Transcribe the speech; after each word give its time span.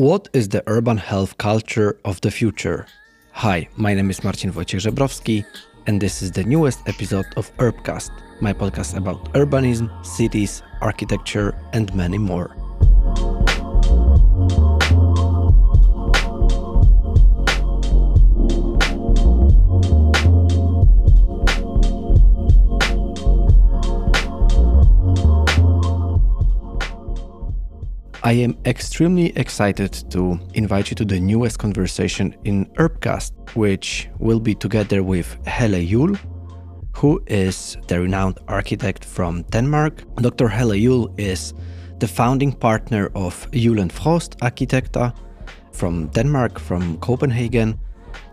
What 0.00 0.30
is 0.32 0.48
the 0.48 0.62
urban 0.66 0.96
health 0.96 1.36
culture 1.36 1.98
of 2.06 2.22
the 2.22 2.30
future? 2.30 2.86
Hi, 3.32 3.68
my 3.76 3.92
name 3.92 4.08
is 4.08 4.24
Marcin 4.24 4.50
Wojciech 4.50 4.80
Żebrowski, 4.80 5.44
and 5.86 6.00
this 6.00 6.22
is 6.22 6.30
the 6.30 6.42
newest 6.42 6.78
episode 6.88 7.26
of 7.36 7.54
Urbcast, 7.58 8.10
my 8.40 8.54
podcast 8.54 8.96
about 8.96 9.30
urbanism, 9.34 9.90
cities, 10.02 10.62
architecture, 10.80 11.54
and 11.74 11.94
many 11.94 12.16
more. 12.16 12.48
I 28.22 28.32
am 28.32 28.58
extremely 28.66 29.34
excited 29.36 29.92
to 30.10 30.38
invite 30.52 30.90
you 30.90 30.94
to 30.96 31.06
the 31.06 31.18
newest 31.18 31.58
conversation 31.58 32.36
in 32.44 32.66
Urbcast, 32.76 33.32
which 33.56 34.10
will 34.18 34.40
be 34.40 34.54
together 34.54 35.02
with 35.02 35.38
Helle 35.46 35.80
Juul, 35.80 36.18
who 36.96 37.22
is 37.26 37.78
the 37.88 37.98
renowned 37.98 38.38
architect 38.46 39.06
from 39.06 39.42
Denmark. 39.44 40.04
Dr. 40.16 40.48
Helle 40.48 40.76
Juul 40.76 41.18
is 41.18 41.54
the 41.98 42.06
founding 42.06 42.52
partner 42.52 43.10
of 43.14 43.50
Juul 43.52 43.80
and 43.80 43.90
Frost 43.90 44.36
Arkitekter 44.40 45.16
from 45.72 46.08
Denmark, 46.08 46.58
from 46.58 46.98
Copenhagen, 46.98 47.80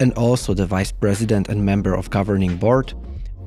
and 0.01 0.11
also 0.15 0.53
the 0.53 0.65
vice 0.65 0.91
president 0.91 1.47
and 1.47 1.63
member 1.63 1.95
of 1.95 2.09
governing 2.09 2.57
board 2.57 2.93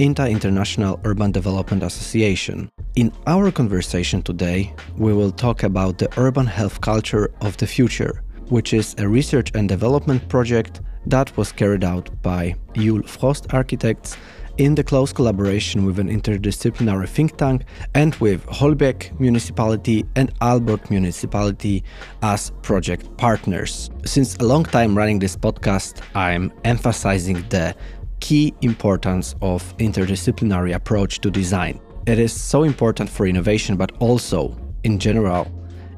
INTA 0.00 0.26
International 0.28 0.98
Urban 1.04 1.30
Development 1.30 1.82
Association. 1.82 2.70
In 2.96 3.12
our 3.26 3.50
conversation 3.50 4.22
today, 4.22 4.72
we 4.96 5.12
will 5.12 5.30
talk 5.30 5.62
about 5.62 5.98
the 5.98 6.08
urban 6.16 6.46
health 6.46 6.80
culture 6.80 7.30
of 7.42 7.58
the 7.58 7.66
future, 7.66 8.22
which 8.48 8.72
is 8.72 8.94
a 8.96 9.06
research 9.06 9.50
and 9.54 9.68
development 9.68 10.26
project 10.30 10.80
that 11.04 11.36
was 11.36 11.52
carried 11.52 11.84
out 11.84 12.08
by 12.22 12.54
Juul 12.72 13.06
Frost 13.06 13.52
Architects 13.52 14.16
in 14.56 14.74
the 14.74 14.84
close 14.84 15.12
collaboration 15.12 15.84
with 15.84 15.98
an 15.98 16.08
interdisciplinary 16.08 17.08
think 17.08 17.36
tank 17.36 17.64
and 17.94 18.14
with 18.16 18.44
Holbæk 18.46 19.18
Municipality 19.20 20.04
and 20.16 20.32
Albert 20.40 20.90
Municipality 20.90 21.84
as 22.22 22.50
project 22.62 23.04
partners. 23.18 23.90
Since 24.06 24.36
a 24.36 24.44
long 24.44 24.64
time 24.64 24.96
running 24.96 25.18
this 25.18 25.36
podcast, 25.36 26.00
I'm 26.14 26.52
emphasizing 26.64 27.44
the 27.48 27.74
key 28.20 28.54
importance 28.62 29.34
of 29.42 29.76
interdisciplinary 29.78 30.74
approach 30.74 31.20
to 31.20 31.30
design. 31.30 31.80
It 32.06 32.18
is 32.18 32.32
so 32.32 32.62
important 32.62 33.10
for 33.10 33.26
innovation, 33.26 33.76
but 33.76 33.92
also 33.98 34.56
in 34.84 34.98
general, 34.98 35.46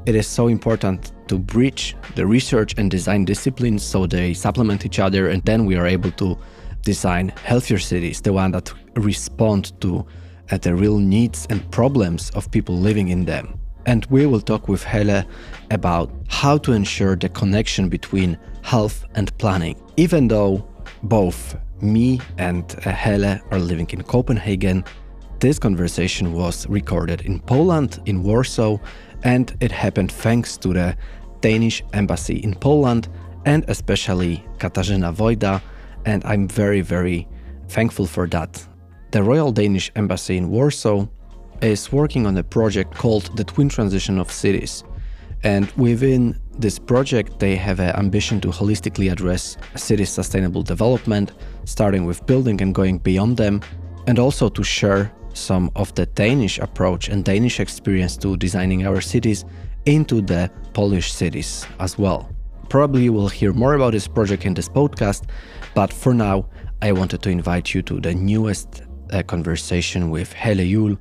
it 0.06 0.14
is 0.14 0.26
so 0.26 0.48
important 0.48 1.12
to 1.28 1.38
bridge 1.38 1.96
the 2.16 2.26
research 2.26 2.74
and 2.76 2.90
design 2.90 3.24
disciplines 3.24 3.82
so 3.82 4.06
they 4.06 4.34
supplement 4.34 4.84
each 4.84 4.98
other 4.98 5.28
and 5.28 5.42
then 5.44 5.64
we 5.64 5.76
are 5.76 5.86
able 5.86 6.10
to 6.12 6.36
design 6.82 7.32
healthier 7.44 7.78
cities, 7.78 8.20
the 8.20 8.32
one 8.32 8.50
that 8.50 8.72
respond 8.96 9.80
to 9.80 10.04
uh, 10.50 10.58
the 10.58 10.74
real 10.74 10.98
needs 10.98 11.46
and 11.50 11.70
problems 11.70 12.30
of 12.30 12.50
people 12.50 12.76
living 12.76 13.08
in 13.08 13.24
them. 13.24 13.58
And 13.86 14.04
we 14.06 14.26
will 14.26 14.40
talk 14.40 14.68
with 14.68 14.82
Helle 14.82 15.24
about 15.70 16.10
how 16.28 16.58
to 16.58 16.72
ensure 16.72 17.16
the 17.16 17.28
connection 17.28 17.88
between 17.88 18.38
health 18.62 19.04
and 19.14 19.36
planning. 19.38 19.80
Even 19.96 20.28
though 20.28 20.66
both 21.04 21.56
me 21.83 22.20
and 22.38 22.75
uh, 22.84 22.91
Helle 22.91 23.41
are 23.50 23.58
living 23.58 23.88
in 23.91 24.02
Copenhagen. 24.02 24.84
This 25.41 25.58
conversation 25.58 26.33
was 26.33 26.69
recorded 26.69 27.22
in 27.22 27.41
Poland, 27.41 28.00
in 28.06 28.22
Warsaw, 28.22 28.78
and 29.24 29.56
it 29.61 29.72
happened 29.72 30.12
thanks 30.12 30.56
to 30.58 30.72
the 30.72 30.97
Danish 31.41 31.83
embassy 31.92 32.36
in 32.36 32.55
Poland 32.55 33.08
and 33.44 33.64
especially 33.69 34.44
Katarzyna 34.58 35.14
Wojda, 35.16 35.61
and 36.05 36.24
I'm 36.24 36.48
very, 36.48 36.80
very 36.80 37.28
thankful 37.69 38.06
for 38.06 38.27
that. 38.28 38.67
The 39.11 39.22
Royal 39.22 39.52
Danish 39.52 39.91
Embassy 39.96 40.36
in 40.36 40.48
Warsaw 40.48 41.06
is 41.61 41.92
working 41.92 42.27
on 42.27 42.36
a 42.39 42.42
project 42.42 42.95
called 42.95 43.36
the 43.36 43.45
Twin 43.45 43.68
Transition 43.68 44.18
of 44.18 44.30
Cities. 44.30 44.85
And 45.45 45.70
within 45.73 46.39
this 46.58 46.79
project, 46.79 47.39
they 47.39 47.57
have 47.57 47.80
an 47.80 47.96
ambition 47.96 48.40
to 48.42 48.48
holistically 48.48 49.11
address 49.11 49.57
city's 49.77 50.11
sustainable 50.11 50.63
development, 50.63 51.33
starting 51.64 52.05
with 52.05 52.24
building 52.27 52.61
and 52.61 52.74
going 52.74 52.98
beyond 52.98 53.36
them, 53.36 53.61
and 54.07 54.18
also 54.18 54.48
to 54.48 54.62
share 54.62 55.12
some 55.35 55.70
of 55.77 55.95
the 55.95 56.07
Danish 56.07 56.58
approach 56.58 57.08
and 57.08 57.24
Danish 57.24 57.61
experience 57.61 58.17
to 58.18 58.36
designing 58.36 58.86
our 58.86 59.01
cities 59.01 59.45
into 59.86 60.20
the 60.20 60.51
Polish 60.74 61.12
cities 61.12 61.67
as 61.80 61.98
well. 61.98 62.30
Probably 62.68 63.05
you 63.05 63.12
will 63.12 63.29
hear 63.29 63.52
more 63.52 63.74
about 63.74 63.92
this 63.92 64.08
project 64.08 64.45
in 64.45 64.55
this 64.55 64.68
podcast, 64.68 65.24
but 65.74 65.92
for 65.92 66.14
now, 66.14 66.48
I 66.80 66.92
wanted 66.92 67.23
to 67.23 67.30
invite 67.30 67.74
you 67.74 67.83
to 67.83 68.01
the 68.01 68.14
newest 68.14 68.83
uh, 69.12 69.23
conversation 69.23 70.11
with 70.11 70.33
Juul, 70.35 70.98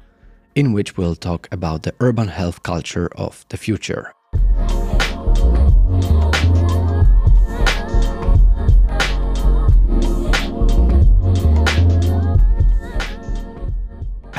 in 0.55 0.73
which 0.73 0.97
we'll 0.97 1.15
talk 1.15 1.47
about 1.51 1.83
the 1.83 1.93
urban 1.99 2.27
health 2.27 2.63
culture 2.63 3.09
of 3.15 3.45
the 3.49 3.57
future. 3.57 4.13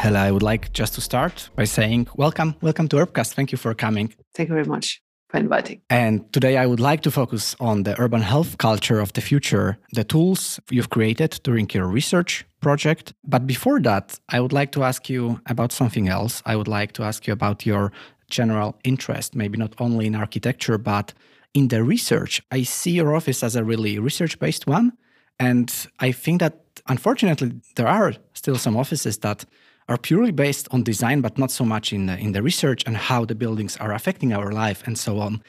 Helle, 0.03 0.17
I 0.17 0.33
would 0.33 0.43
like 0.43 0.73
just 0.73 0.95
to 0.95 1.01
start 1.01 1.49
by 1.55 1.63
saying 1.63 2.09
welcome, 2.17 2.57
welcome 2.61 2.89
to 2.89 2.97
Urbcast. 2.97 3.35
Thank 3.35 3.53
you 3.53 3.57
for 3.57 3.73
coming. 3.73 4.13
Thank 4.35 4.49
you 4.49 4.55
very 4.57 4.67
much 4.67 5.01
for 5.29 5.39
inviting. 5.39 5.81
And 5.91 6.33
today 6.33 6.57
I 6.57 6.67
would 6.67 6.81
like 6.81 7.03
to 7.03 7.11
focus 7.13 7.55
on 7.61 7.85
the 7.85 7.95
urban 8.01 8.21
health 8.21 8.59
culture 8.59 8.99
of 8.99 9.13
the 9.13 9.21
future, 9.21 9.79
the 9.93 10.03
tools 10.03 10.59
you've 10.73 10.91
created 10.91 11.39
during 11.45 11.71
your 11.73 11.87
research 11.87 12.45
project. 12.61 13.13
But 13.23 13.47
before 13.47 13.81
that, 13.83 14.19
I 14.29 14.41
would 14.41 14.53
like 14.53 14.73
to 14.73 14.83
ask 14.83 15.09
you 15.09 15.41
about 15.47 15.71
something 15.71 16.09
else. 16.09 16.43
I 16.45 16.57
would 16.57 16.67
like 16.67 16.95
to 16.95 17.05
ask 17.05 17.29
you 17.29 17.33
about 17.33 17.65
your 17.65 17.93
general 18.29 18.75
interest, 18.83 19.37
maybe 19.37 19.57
not 19.57 19.77
only 19.79 20.09
in 20.09 20.17
architecture, 20.17 20.79
but 20.79 21.15
in 21.55 21.69
the 21.69 21.85
research. 21.85 22.43
I 22.51 22.65
see 22.65 22.91
your 22.91 23.15
office 23.15 23.45
as 23.45 23.55
a 23.55 23.63
really 23.63 24.01
research 24.01 24.37
based 24.41 24.67
one. 24.67 24.95
And 25.39 25.73
I 26.01 26.11
think 26.11 26.41
that 26.41 26.59
unfortunately, 26.89 27.53
there 27.77 27.87
are 27.87 28.15
still 28.35 28.57
some 28.57 28.77
offices 28.77 29.19
that 29.19 29.45
are 29.89 29.99
purely 29.99 30.31
based 30.31 30.69
on 30.71 30.83
design, 30.83 31.21
but 31.21 31.39
not 31.39 31.51
so 31.51 31.65
much 31.65 31.93
in 31.93 32.07
the, 32.07 32.19
in 32.19 32.33
the 32.33 32.43
research 32.43 32.83
and 32.87 32.97
how 32.97 33.25
the 33.25 33.35
buildings 33.35 33.77
are 33.79 33.93
affecting 33.93 34.33
our 34.33 34.53
life 34.53 34.83
and 34.87 34.99
so 34.99 35.19
on. 35.19 35.43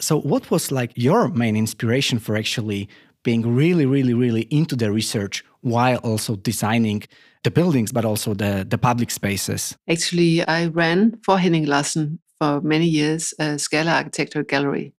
So, 0.00 0.20
what 0.20 0.50
was 0.50 0.70
like 0.70 0.92
your 0.94 1.28
main 1.28 1.56
inspiration 1.56 2.18
for 2.18 2.36
actually 2.36 2.88
being 3.24 3.42
really, 3.54 3.86
really, 3.86 4.14
really 4.14 4.42
into 4.42 4.76
the 4.76 4.92
research 4.92 5.44
while 5.60 5.98
also 5.98 6.36
designing 6.36 7.02
the 7.42 7.50
buildings, 7.50 7.90
but 7.92 8.04
also 8.04 8.34
the, 8.34 8.64
the 8.68 8.78
public 8.78 9.10
spaces? 9.10 9.76
Actually, 9.90 10.46
I 10.46 10.66
ran 10.66 11.18
for 11.24 11.38
Henning 11.38 11.66
Larsen 11.66 12.20
for 12.40 12.60
many 12.60 12.86
years 12.86 13.34
a 13.38 13.58
Scala 13.58 13.92
Architecture 13.92 14.44
Gallery, 14.44 14.94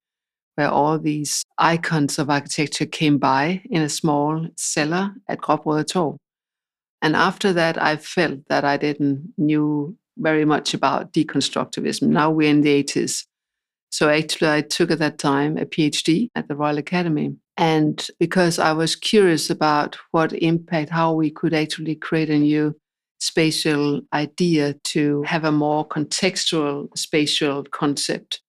where 0.55 0.69
all 0.69 0.99
these 0.99 1.43
icons 1.57 2.19
of 2.19 2.29
architecture 2.29 2.85
came 2.85 3.17
by 3.17 3.61
in 3.69 3.81
a 3.81 3.89
small 3.89 4.47
cellar 4.57 5.13
at 5.29 5.39
Gråbrødre 5.39 5.85
Torv. 5.85 6.17
And 7.01 7.15
after 7.15 7.53
that, 7.53 7.81
I 7.81 7.95
felt 7.97 8.39
that 8.49 8.65
I 8.65 8.77
didn't 8.77 9.33
knew 9.37 9.97
very 10.17 10.45
much 10.45 10.73
about 10.73 11.13
deconstructivism. 11.13 12.03
Now 12.03 12.29
we're 12.29 12.49
in 12.49 12.61
the 12.61 12.83
80s. 12.83 13.25
So 13.91 14.09
actually, 14.09 14.49
I 14.49 14.61
took 14.61 14.91
at 14.91 14.99
that 14.99 15.17
time 15.17 15.57
a 15.57 15.65
PhD 15.65 16.29
at 16.35 16.47
the 16.47 16.55
Royal 16.55 16.77
Academy. 16.77 17.35
And 17.57 18.05
because 18.19 18.59
I 18.59 18.71
was 18.73 18.95
curious 18.95 19.49
about 19.49 19.97
what 20.11 20.31
impact, 20.33 20.91
how 20.91 21.13
we 21.13 21.31
could 21.31 21.53
actually 21.53 21.95
create 21.95 22.29
a 22.29 22.37
new 22.37 22.75
spatial 23.19 24.01
idea 24.13 24.73
to 24.83 25.23
have 25.23 25.43
a 25.43 25.51
more 25.51 25.87
contextual 25.87 26.87
spatial 26.97 27.63
concept 27.63 28.41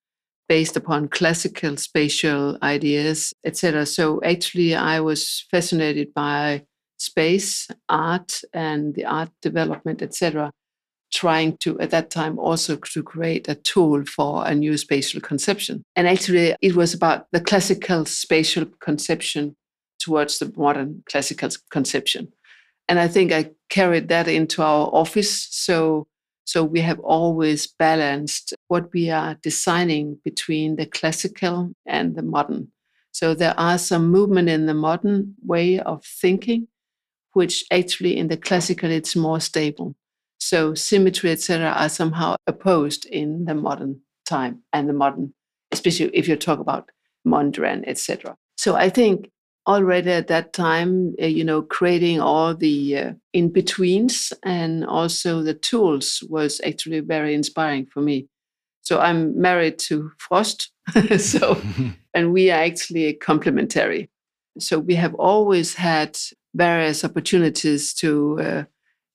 based 0.48 0.76
upon 0.76 1.08
classical 1.08 1.76
spatial 1.76 2.58
ideas, 2.62 3.32
etc. 3.44 3.86
So 3.86 4.20
actually, 4.22 4.74
I 4.74 5.00
was 5.00 5.46
fascinated 5.50 6.12
by 6.12 6.64
space, 7.00 7.68
art, 7.88 8.42
and 8.52 8.94
the 8.94 9.04
art 9.04 9.30
development, 9.40 10.02
etc., 10.02 10.52
trying 11.12 11.56
to, 11.58 11.78
at 11.80 11.90
that 11.90 12.10
time, 12.10 12.38
also 12.38 12.76
to 12.76 13.02
create 13.02 13.48
a 13.48 13.56
tool 13.56 14.04
for 14.04 14.46
a 14.46 14.54
new 14.54 14.76
spatial 14.76 15.20
conception. 15.20 15.82
And 15.96 16.06
actually, 16.06 16.54
it 16.60 16.76
was 16.76 16.94
about 16.94 17.26
the 17.32 17.40
classical 17.40 18.04
spatial 18.04 18.66
conception 18.80 19.56
towards 19.98 20.38
the 20.38 20.52
modern 20.56 21.02
classical 21.10 21.50
conception. 21.70 22.32
And 22.88 22.98
I 22.98 23.08
think 23.08 23.32
I 23.32 23.50
carried 23.68 24.08
that 24.08 24.28
into 24.28 24.62
our 24.62 24.88
office. 24.92 25.48
So, 25.50 26.06
so 26.44 26.64
we 26.64 26.80
have 26.80 27.00
always 27.00 27.66
balanced 27.66 28.54
what 28.68 28.92
we 28.92 29.10
are 29.10 29.36
designing 29.42 30.18
between 30.24 30.76
the 30.76 30.86
classical 30.86 31.72
and 31.86 32.14
the 32.14 32.22
modern. 32.22 32.68
So 33.12 33.34
there 33.34 33.54
are 33.58 33.78
some 33.78 34.10
movement 34.10 34.48
in 34.48 34.66
the 34.66 34.74
modern 34.74 35.34
way 35.44 35.80
of 35.80 36.04
thinking, 36.04 36.68
which 37.32 37.64
actually 37.70 38.16
in 38.16 38.28
the 38.28 38.36
classical 38.36 38.90
it's 38.90 39.16
more 39.16 39.40
stable. 39.40 39.94
So 40.38 40.74
symmetry, 40.74 41.30
etc., 41.30 41.66
are 41.68 41.88
somehow 41.88 42.36
opposed 42.46 43.06
in 43.06 43.44
the 43.44 43.54
modern 43.54 44.00
time 44.24 44.62
and 44.72 44.88
the 44.88 44.94
modern, 44.94 45.34
especially 45.70 46.10
if 46.14 46.28
you 46.28 46.36
talk 46.36 46.58
about 46.58 46.90
Mondrian, 47.26 47.84
etc. 47.86 48.36
So 48.56 48.74
I 48.74 48.88
think 48.88 49.30
already 49.66 50.10
at 50.10 50.28
that 50.28 50.52
time, 50.52 51.14
uh, 51.20 51.26
you 51.26 51.44
know, 51.44 51.62
creating 51.62 52.20
all 52.20 52.54
the 52.54 52.96
uh, 52.96 53.12
in 53.32 53.52
betweens 53.52 54.32
and 54.42 54.84
also 54.84 55.42
the 55.42 55.54
tools 55.54 56.24
was 56.28 56.60
actually 56.64 57.00
very 57.00 57.34
inspiring 57.34 57.86
for 57.86 58.00
me. 58.00 58.26
So 58.82 58.98
I'm 58.98 59.38
married 59.40 59.78
to 59.80 60.10
Frost, 60.18 60.72
so 61.18 61.60
and 62.14 62.32
we 62.32 62.50
are 62.50 62.62
actually 62.62 63.12
complementary. 63.14 64.10
So 64.58 64.78
we 64.78 64.94
have 64.94 65.14
always 65.14 65.74
had 65.74 66.18
various 66.54 67.04
opportunities 67.04 67.94
to 67.94 68.40
uh, 68.40 68.64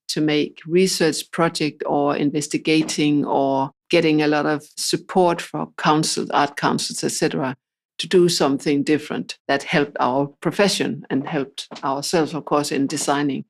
to 0.08 0.22
make 0.22 0.62
research 0.68 1.30
project 1.32 1.84
or 1.86 2.16
investigating 2.16 3.26
or 3.26 3.72
getting 3.90 4.22
a 4.22 4.28
lot 4.28 4.46
of 4.46 4.64
support 4.78 5.42
from 5.42 5.74
councils, 5.78 6.30
art 6.30 6.56
councils, 6.58 7.04
etc 7.04 7.56
to 7.98 8.08
do 8.08 8.28
something 8.30 8.84
different 8.84 9.38
that 9.48 9.64
helped 9.64 9.96
our 10.00 10.28
profession 10.42 11.06
and 11.10 11.28
helped 11.28 11.68
ourselves, 11.84 12.34
of 12.34 12.46
course, 12.46 12.72
in 12.72 12.88
designing. 12.88 13.46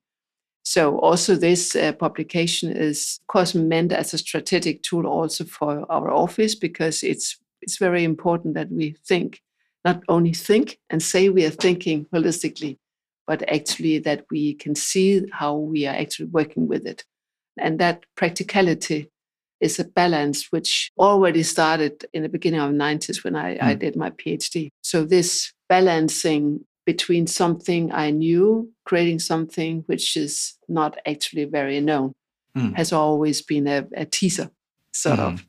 So 0.62 0.98
also 0.98 1.36
this 1.36 1.76
uh, 1.76 1.92
publication 1.92 2.70
is, 2.72 3.20
of 3.22 3.26
course, 3.28 3.54
meant 3.54 3.92
as 3.92 4.14
a 4.14 4.18
strategic 4.18 4.82
tool 4.82 5.06
also 5.06 5.44
for 5.44 5.90
our 5.90 6.10
office 6.10 6.54
because 6.54 7.02
it's 7.02 7.38
it's 7.62 7.78
very 7.78 8.04
important 8.04 8.54
that 8.54 8.70
we 8.70 8.96
think, 9.06 9.40
not 9.84 10.02
only 10.08 10.32
think 10.32 10.78
and 10.90 11.02
say 11.02 11.28
we 11.28 11.44
are 11.44 11.50
thinking 11.50 12.06
holistically, 12.12 12.78
but 13.26 13.48
actually 13.50 13.98
that 14.00 14.24
we 14.30 14.54
can 14.54 14.74
see 14.74 15.22
how 15.32 15.56
we 15.56 15.86
are 15.86 15.94
actually 15.94 16.26
working 16.26 16.68
with 16.68 16.86
it. 16.86 17.04
And 17.58 17.78
that 17.78 18.04
practicality 18.16 19.10
is 19.60 19.78
a 19.78 19.84
balance 19.84 20.52
which 20.52 20.90
already 20.98 21.42
started 21.42 22.04
in 22.12 22.22
the 22.22 22.28
beginning 22.28 22.60
of 22.60 22.70
the 22.70 22.78
90s 22.78 23.24
when 23.24 23.34
I, 23.34 23.56
mm. 23.56 23.62
I 23.62 23.74
did 23.74 23.96
my 23.96 24.10
PhD. 24.10 24.68
So 24.82 25.04
this 25.04 25.52
balancing 25.68 26.64
between 26.84 27.26
something 27.26 27.90
I 27.90 28.10
knew, 28.10 28.70
creating 28.84 29.18
something 29.18 29.82
which 29.86 30.16
is 30.16 30.54
not 30.68 30.98
actually 31.06 31.44
very 31.44 31.80
known, 31.80 32.12
mm. 32.56 32.74
has 32.76 32.92
always 32.92 33.42
been 33.42 33.66
a, 33.66 33.86
a 33.96 34.04
teaser, 34.04 34.50
sort 34.92 35.18
mm-hmm. 35.18 35.34
of. 35.34 35.46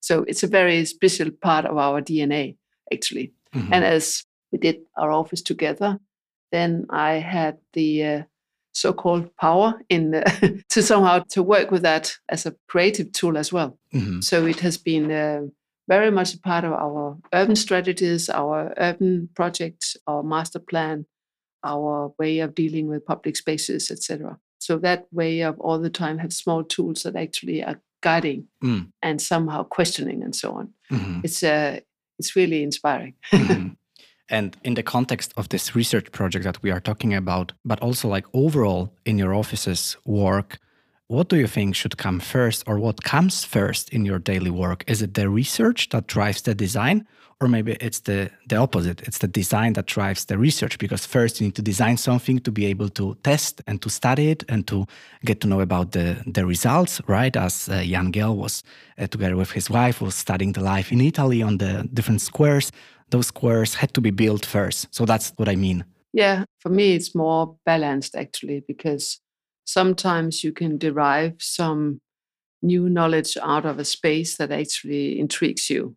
So 0.00 0.24
it's 0.28 0.42
a 0.42 0.46
very 0.46 0.84
special 0.84 1.30
part 1.30 1.64
of 1.64 1.76
our 1.76 2.00
DNA, 2.00 2.56
actually. 2.92 3.32
Mm-hmm. 3.54 3.72
And 3.72 3.84
as 3.84 4.24
we 4.52 4.58
did 4.58 4.76
our 4.96 5.10
office 5.10 5.42
together, 5.42 5.98
then 6.52 6.86
I 6.90 7.14
had 7.14 7.58
the 7.72 8.04
uh, 8.04 8.22
so-called 8.72 9.34
power 9.36 9.80
in 9.88 10.12
the, 10.12 10.62
to 10.70 10.82
somehow 10.82 11.20
to 11.30 11.42
work 11.42 11.70
with 11.70 11.82
that 11.82 12.16
as 12.28 12.46
a 12.46 12.54
creative 12.68 13.12
tool 13.12 13.36
as 13.36 13.52
well. 13.52 13.78
Mm-hmm. 13.94 14.20
So 14.20 14.46
it 14.46 14.60
has 14.60 14.78
been 14.78 15.10
uh, 15.10 15.42
very 15.88 16.10
much 16.10 16.34
a 16.34 16.40
part 16.40 16.64
of 16.64 16.72
our 16.72 17.18
urban 17.32 17.56
strategies, 17.56 18.28
our 18.28 18.72
urban 18.76 19.28
projects, 19.34 19.96
our 20.06 20.22
master 20.22 20.58
plan, 20.58 21.06
our 21.64 22.12
way 22.18 22.38
of 22.38 22.54
dealing 22.54 22.86
with 22.86 23.06
public 23.06 23.36
spaces, 23.36 23.90
etc. 23.90 24.38
So 24.58 24.78
that 24.78 25.06
way 25.10 25.40
of 25.40 25.58
all 25.60 25.78
the 25.78 25.90
time 25.90 26.18
have 26.18 26.32
small 26.32 26.62
tools 26.62 27.02
that 27.02 27.16
actually 27.16 27.64
are 27.64 27.80
guiding 28.00 28.46
mm. 28.62 28.90
and 29.02 29.20
somehow 29.20 29.64
questioning 29.64 30.22
and 30.22 30.34
so 30.34 30.52
on. 30.52 30.72
Mm-hmm. 30.90 31.20
It's 31.24 31.42
uh, 31.42 31.80
it's 32.18 32.36
really 32.36 32.62
inspiring. 32.62 33.14
mm-hmm. 33.32 33.68
And 34.28 34.56
in 34.62 34.74
the 34.74 34.82
context 34.82 35.32
of 35.36 35.48
this 35.48 35.74
research 35.74 36.12
project 36.12 36.44
that 36.44 36.62
we 36.62 36.70
are 36.70 36.80
talking 36.80 37.14
about, 37.14 37.52
but 37.64 37.80
also 37.80 38.08
like 38.08 38.26
overall 38.34 38.92
in 39.04 39.18
your 39.18 39.34
office's 39.34 39.96
work, 40.04 40.58
what 41.06 41.28
do 41.28 41.36
you 41.36 41.46
think 41.46 41.74
should 41.74 41.96
come 41.96 42.20
first 42.20 42.64
or 42.66 42.78
what 42.78 43.02
comes 43.02 43.42
first 43.42 43.88
in 43.90 44.04
your 44.04 44.18
daily 44.18 44.50
work? 44.50 44.84
Is 44.86 45.00
it 45.00 45.14
the 45.14 45.30
research 45.30 45.88
that 45.88 46.06
drives 46.06 46.42
the 46.42 46.54
design? 46.54 47.06
Or 47.40 47.48
maybe 47.48 47.76
it's 47.80 48.00
the, 48.00 48.30
the 48.48 48.56
opposite. 48.56 49.00
It's 49.02 49.18
the 49.18 49.28
design 49.28 49.74
that 49.74 49.86
drives 49.86 50.24
the 50.24 50.36
research 50.36 50.76
because 50.76 51.06
first 51.06 51.40
you 51.40 51.46
need 51.46 51.54
to 51.54 51.62
design 51.62 51.96
something 51.96 52.40
to 52.40 52.50
be 52.50 52.66
able 52.66 52.88
to 52.90 53.16
test 53.22 53.62
and 53.66 53.80
to 53.80 53.88
study 53.88 54.30
it 54.30 54.44
and 54.48 54.66
to 54.66 54.86
get 55.24 55.40
to 55.42 55.46
know 55.46 55.60
about 55.60 55.92
the, 55.92 56.20
the 56.26 56.44
results, 56.44 57.00
right? 57.06 57.34
As 57.36 57.68
uh, 57.68 57.84
Jan 57.84 58.12
Gehl 58.12 58.36
was 58.36 58.64
uh, 58.98 59.06
together 59.06 59.36
with 59.36 59.52
his 59.52 59.70
wife 59.70 60.00
was 60.02 60.16
studying 60.16 60.52
the 60.52 60.62
life 60.62 60.90
in 60.90 61.00
Italy 61.00 61.40
on 61.40 61.58
the 61.58 61.88
different 61.94 62.20
squares 62.20 62.72
those 63.10 63.28
squares 63.28 63.74
had 63.74 63.94
to 63.94 64.00
be 64.00 64.10
built 64.10 64.44
first. 64.46 64.94
So 64.94 65.04
that's 65.04 65.32
what 65.36 65.48
I 65.48 65.56
mean. 65.56 65.84
Yeah, 66.12 66.44
for 66.60 66.70
me, 66.70 66.94
it's 66.94 67.14
more 67.14 67.56
balanced 67.64 68.16
actually, 68.16 68.64
because 68.66 69.20
sometimes 69.64 70.42
you 70.42 70.52
can 70.52 70.78
derive 70.78 71.34
some 71.38 72.00
new 72.62 72.88
knowledge 72.88 73.36
out 73.42 73.64
of 73.64 73.78
a 73.78 73.84
space 73.84 74.36
that 74.38 74.50
actually 74.50 75.18
intrigues 75.18 75.70
you. 75.70 75.94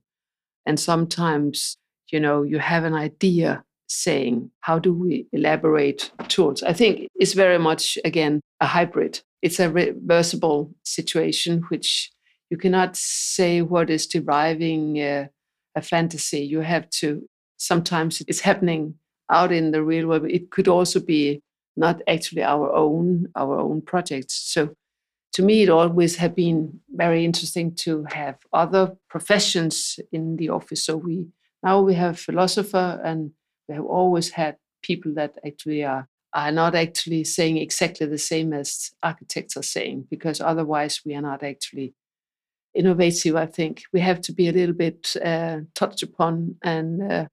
And 0.66 0.80
sometimes, 0.80 1.78
you 2.12 2.20
know, 2.20 2.44
you 2.44 2.60
have 2.60 2.84
an 2.84 2.94
idea 2.94 3.64
saying, 3.88 4.52
how 4.60 4.80
do 4.80 4.94
we 4.94 5.28
elaborate 5.34 6.12
tools? 6.28 6.64
I 6.64 6.74
think 6.74 7.08
it's 7.16 7.34
very 7.34 7.58
much, 7.58 7.98
again, 8.06 8.42
a 8.60 8.66
hybrid. 8.66 9.22
It's 9.42 9.60
a 9.60 9.72
reversible 9.72 10.72
situation, 10.84 11.64
which 11.70 12.12
you 12.50 12.58
cannot 12.58 12.96
say 12.96 13.62
what 13.62 13.90
is 13.90 14.06
deriving. 14.06 15.02
Uh, 15.02 15.28
a 15.76 15.82
fantasy. 15.82 16.42
You 16.42 16.62
have 16.62 16.90
to, 17.02 17.28
sometimes 17.58 18.22
it's 18.28 18.42
happening 18.42 18.96
out 19.30 19.52
in 19.52 19.72
the 19.72 19.84
real 19.84 20.08
world. 20.08 20.30
It 20.30 20.52
could 20.52 20.68
also 20.68 21.00
be 21.00 21.42
not 21.78 22.02
actually 22.08 22.44
our 22.44 22.74
own, 22.74 23.28
our 23.36 23.60
own 23.60 23.82
projects. 23.82 24.36
So 24.36 24.76
to 25.34 25.42
me, 25.42 25.64
it 25.64 25.70
always 25.70 26.18
have 26.18 26.36
been 26.36 26.82
very 26.90 27.24
interesting 27.24 27.74
to 27.76 28.06
have 28.12 28.36
other 28.52 28.98
professions 29.10 30.00
in 30.12 30.36
the 30.36 30.50
office. 30.50 30.84
So 30.84 30.98
we, 30.98 31.28
now 31.64 31.82
we 31.82 31.94
have 31.94 32.20
philosopher 32.20 33.00
and 33.04 33.32
we 33.68 33.76
have 33.76 33.86
always 33.86 34.32
had 34.32 34.58
people 34.84 35.14
that 35.16 35.38
actually 35.46 35.84
are 35.84 36.08
are 36.34 36.52
not 36.52 36.76
actually 36.76 37.26
saying 37.26 37.58
exactly 37.58 38.08
the 38.08 38.18
same 38.18 38.54
as 38.54 38.92
architects 39.04 39.58
are 39.58 39.64
saying, 39.64 40.08
because 40.10 40.40
otherwise 40.40 41.02
we 41.06 41.14
are 41.14 41.22
not 41.22 41.44
actually 41.44 41.94
innovative. 42.74 43.36
I 43.36 43.46
think 43.46 43.84
we 43.94 44.00
have 44.00 44.22
to 44.22 44.34
be 44.34 44.48
a 44.48 44.52
little 44.52 44.76
bit 44.76 45.16
uh, 45.24 45.60
touched 45.76 46.04
upon 46.04 46.56
and 46.62 47.12
uh, 47.12 47.26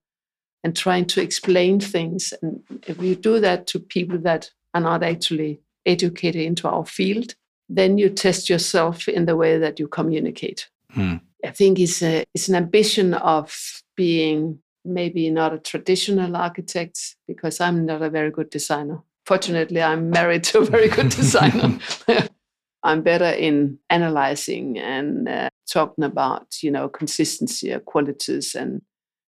and 0.65 0.77
trying 0.77 1.07
to 1.07 1.23
explain 1.23 1.81
things. 1.81 2.33
And 2.43 2.63
if 2.87 3.01
you 3.01 3.15
do 3.15 3.41
that 3.41 3.67
to 3.69 3.79
people 3.79 4.19
that 4.19 4.51
are 4.75 4.81
not 4.81 5.03
actually 5.03 5.61
educated 5.87 6.43
into 6.43 6.69
our 6.69 6.85
field, 6.85 7.35
then 7.69 7.99
you 7.99 8.11
test 8.11 8.51
yourself 8.51 9.09
in 9.09 9.27
the 9.27 9.37
way 9.37 9.59
that 9.59 9.79
you 9.79 9.89
communicate. 9.89 10.69
Hmm. 10.91 11.17
I 11.45 11.51
think 11.51 11.79
it's 11.79 12.03
a, 12.03 12.25
it's 12.35 12.49
an 12.49 12.57
ambition 12.57 13.15
of 13.15 13.57
being 13.97 14.59
maybe 14.85 15.31
not 15.31 15.55
a 15.55 15.59
traditional 15.59 16.37
architect 16.37 17.17
because 17.27 17.61
I'm 17.61 17.87
not 17.87 18.03
a 18.03 18.11
very 18.11 18.31
good 18.31 18.51
designer. 18.51 19.03
Fortunately, 19.27 19.83
I'm 19.83 20.11
married 20.11 20.45
to 20.45 20.61
a 20.61 20.65
very 20.65 20.89
good 20.89 21.11
designer. 21.21 21.79
I'm 22.83 23.03
better 23.03 23.31
in 23.31 23.79
analyzing 23.91 24.79
and 24.79 25.29
uh, 25.29 25.49
talking 25.71 26.05
about, 26.05 26.63
you 26.63 26.71
know, 26.71 26.89
consistency 26.89 27.71
of 27.71 27.85
qualities 27.85 28.55
and 28.55 28.83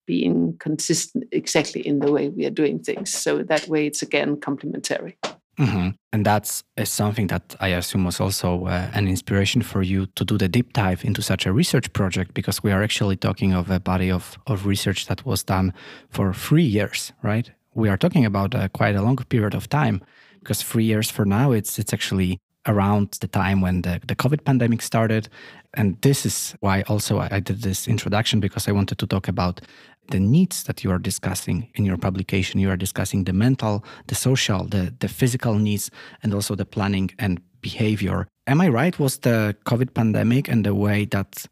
being 0.08 0.56
consistent 0.60 1.26
exactly 1.32 1.82
in 1.82 2.00
the 2.00 2.12
way 2.12 2.30
we 2.30 2.46
are 2.46 2.52
doing 2.52 2.80
things. 2.80 3.12
So 3.12 3.44
that 3.44 3.68
way, 3.68 3.88
it's 3.88 4.02
again 4.02 4.40
complementary. 4.40 5.18
Mm-hmm. 5.60 5.90
And 6.12 6.26
that's 6.26 6.64
uh, 6.78 6.84
something 6.84 7.28
that 7.28 7.56
I 7.62 7.70
assume 7.70 8.04
was 8.04 8.20
also 8.20 8.66
uh, 8.66 8.90
an 8.94 9.08
inspiration 9.08 9.62
for 9.62 9.82
you 9.82 10.06
to 10.08 10.26
do 10.26 10.38
the 10.38 10.50
deep 10.50 10.74
dive 10.74 11.06
into 11.06 11.22
such 11.22 11.46
a 11.46 11.54
research 11.54 11.94
project 11.94 12.34
because 12.34 12.62
we 12.62 12.72
are 12.72 12.84
actually 12.84 13.16
talking 13.16 13.54
of 13.54 13.70
a 13.70 13.80
body 13.80 14.12
of, 14.12 14.38
of 14.48 14.66
research 14.66 15.08
that 15.08 15.26
was 15.26 15.44
done 15.44 15.74
for 16.10 16.34
three 16.34 16.64
years, 16.64 17.14
right? 17.24 17.50
We 17.74 17.88
are 17.90 17.98
talking 17.98 18.26
about 18.26 18.54
uh, 18.54 18.68
quite 18.70 18.96
a 18.96 19.02
long 19.02 19.16
period 19.16 19.54
of 19.54 19.70
time 19.70 20.02
because 20.40 20.62
three 20.62 20.84
years 20.84 21.10
for 21.10 21.26
now, 21.26 21.52
it's 21.52 21.80
it's 21.80 21.94
actually 21.94 22.40
around 22.68 23.18
the 23.22 23.28
time 23.28 23.62
when 23.62 23.82
the, 23.82 24.02
the 24.08 24.16
COVID 24.16 24.44
pandemic 24.44 24.82
started. 24.82 25.30
And 25.74 26.02
this 26.02 26.26
is 26.26 26.56
why 26.60 26.84
also 26.84 27.20
I 27.20 27.40
did 27.40 27.62
this 27.62 27.88
introduction 27.88 28.40
because 28.40 28.68
I 28.68 28.72
wanted 28.72 28.98
to 29.00 29.08
talk 29.08 29.28
about 29.28 29.62
the 30.10 30.20
needs 30.20 30.64
that 30.64 30.84
you 30.84 30.92
are 30.92 31.00
discussing 31.00 31.70
in 31.76 31.86
your 31.86 31.98
publication. 31.98 32.60
You 32.60 32.70
are 32.70 32.78
discussing 32.78 33.24
the 33.24 33.34
mental, 33.34 33.84
the 34.08 34.16
social, 34.16 34.66
the, 34.66 34.94
the 35.00 35.08
physical 35.08 35.56
needs, 35.56 35.90
and 36.24 36.34
also 36.34 36.56
the 36.56 36.66
planning 36.66 37.12
and 37.20 37.42
behavior. 37.62 38.28
Am 38.48 38.62
I 38.62 38.70
right? 38.70 38.98
Was 39.00 39.20
the 39.20 39.56
COVID 39.66 39.94
pandemic 39.94 40.48
and 40.48 40.66
the 40.66 40.76
way 40.76 41.06
that 41.06 41.48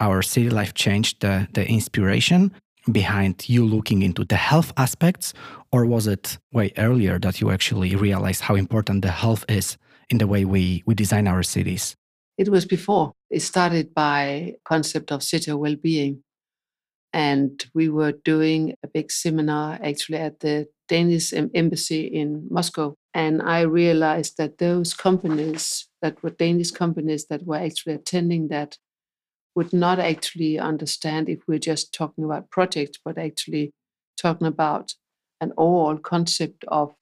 our 0.00 0.22
city 0.22 0.50
life 0.50 0.74
changed 0.74 1.20
the, 1.20 1.46
the 1.52 1.66
inspiration 1.68 2.52
behind 2.90 3.48
you 3.48 3.64
looking 3.64 4.02
into 4.02 4.24
the 4.24 4.36
health 4.36 4.72
aspects? 4.76 5.32
Or 5.70 5.86
was 5.86 6.06
it 6.08 6.38
way 6.52 6.72
earlier 6.76 7.18
that 7.20 7.40
you 7.40 7.50
actually 7.50 7.94
realized 7.94 8.42
how 8.42 8.56
important 8.56 9.02
the 9.02 9.12
health 9.12 9.44
is 9.48 9.78
in 10.12 10.18
the 10.18 10.26
way 10.26 10.44
we, 10.44 10.84
we 10.86 10.94
design 10.94 11.26
our 11.26 11.42
cities? 11.42 11.96
It 12.36 12.50
was 12.50 12.66
before. 12.66 13.14
It 13.30 13.40
started 13.40 13.94
by 13.94 14.56
concept 14.64 15.10
of 15.10 15.22
city 15.22 15.52
well-being. 15.52 16.22
And 17.14 17.64
we 17.74 17.88
were 17.88 18.12
doing 18.12 18.74
a 18.84 18.88
big 18.88 19.10
seminar 19.10 19.78
actually 19.82 20.18
at 20.18 20.40
the 20.40 20.68
Danish 20.88 21.32
embassy 21.32 22.06
in 22.06 22.46
Moscow. 22.50 22.94
And 23.14 23.42
I 23.42 23.62
realized 23.62 24.36
that 24.36 24.58
those 24.58 24.94
companies 24.94 25.88
that 26.02 26.22
were 26.22 26.30
Danish 26.30 26.70
companies 26.70 27.26
that 27.26 27.46
were 27.46 27.56
actually 27.56 27.94
attending 27.94 28.48
that 28.48 28.78
would 29.54 29.72
not 29.72 29.98
actually 29.98 30.58
understand 30.58 31.28
if 31.28 31.40
we're 31.46 31.58
just 31.58 31.92
talking 31.92 32.24
about 32.24 32.50
projects, 32.50 32.98
but 33.04 33.18
actually 33.18 33.72
talking 34.16 34.46
about 34.46 34.94
an 35.40 35.52
overall 35.56 35.98
concept 35.98 36.64
of 36.68 36.94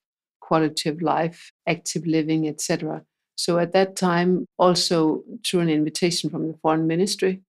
quality 0.50 0.88
of 0.88 1.00
life, 1.00 1.52
active 1.68 2.04
living, 2.16 2.48
etc. 2.48 3.04
So 3.36 3.58
at 3.58 3.72
that 3.72 3.94
time, 3.94 4.46
also 4.58 5.22
through 5.46 5.60
an 5.60 5.68
invitation 5.68 6.28
from 6.28 6.48
the 6.48 6.58
foreign 6.60 6.88
ministry, 6.88 7.42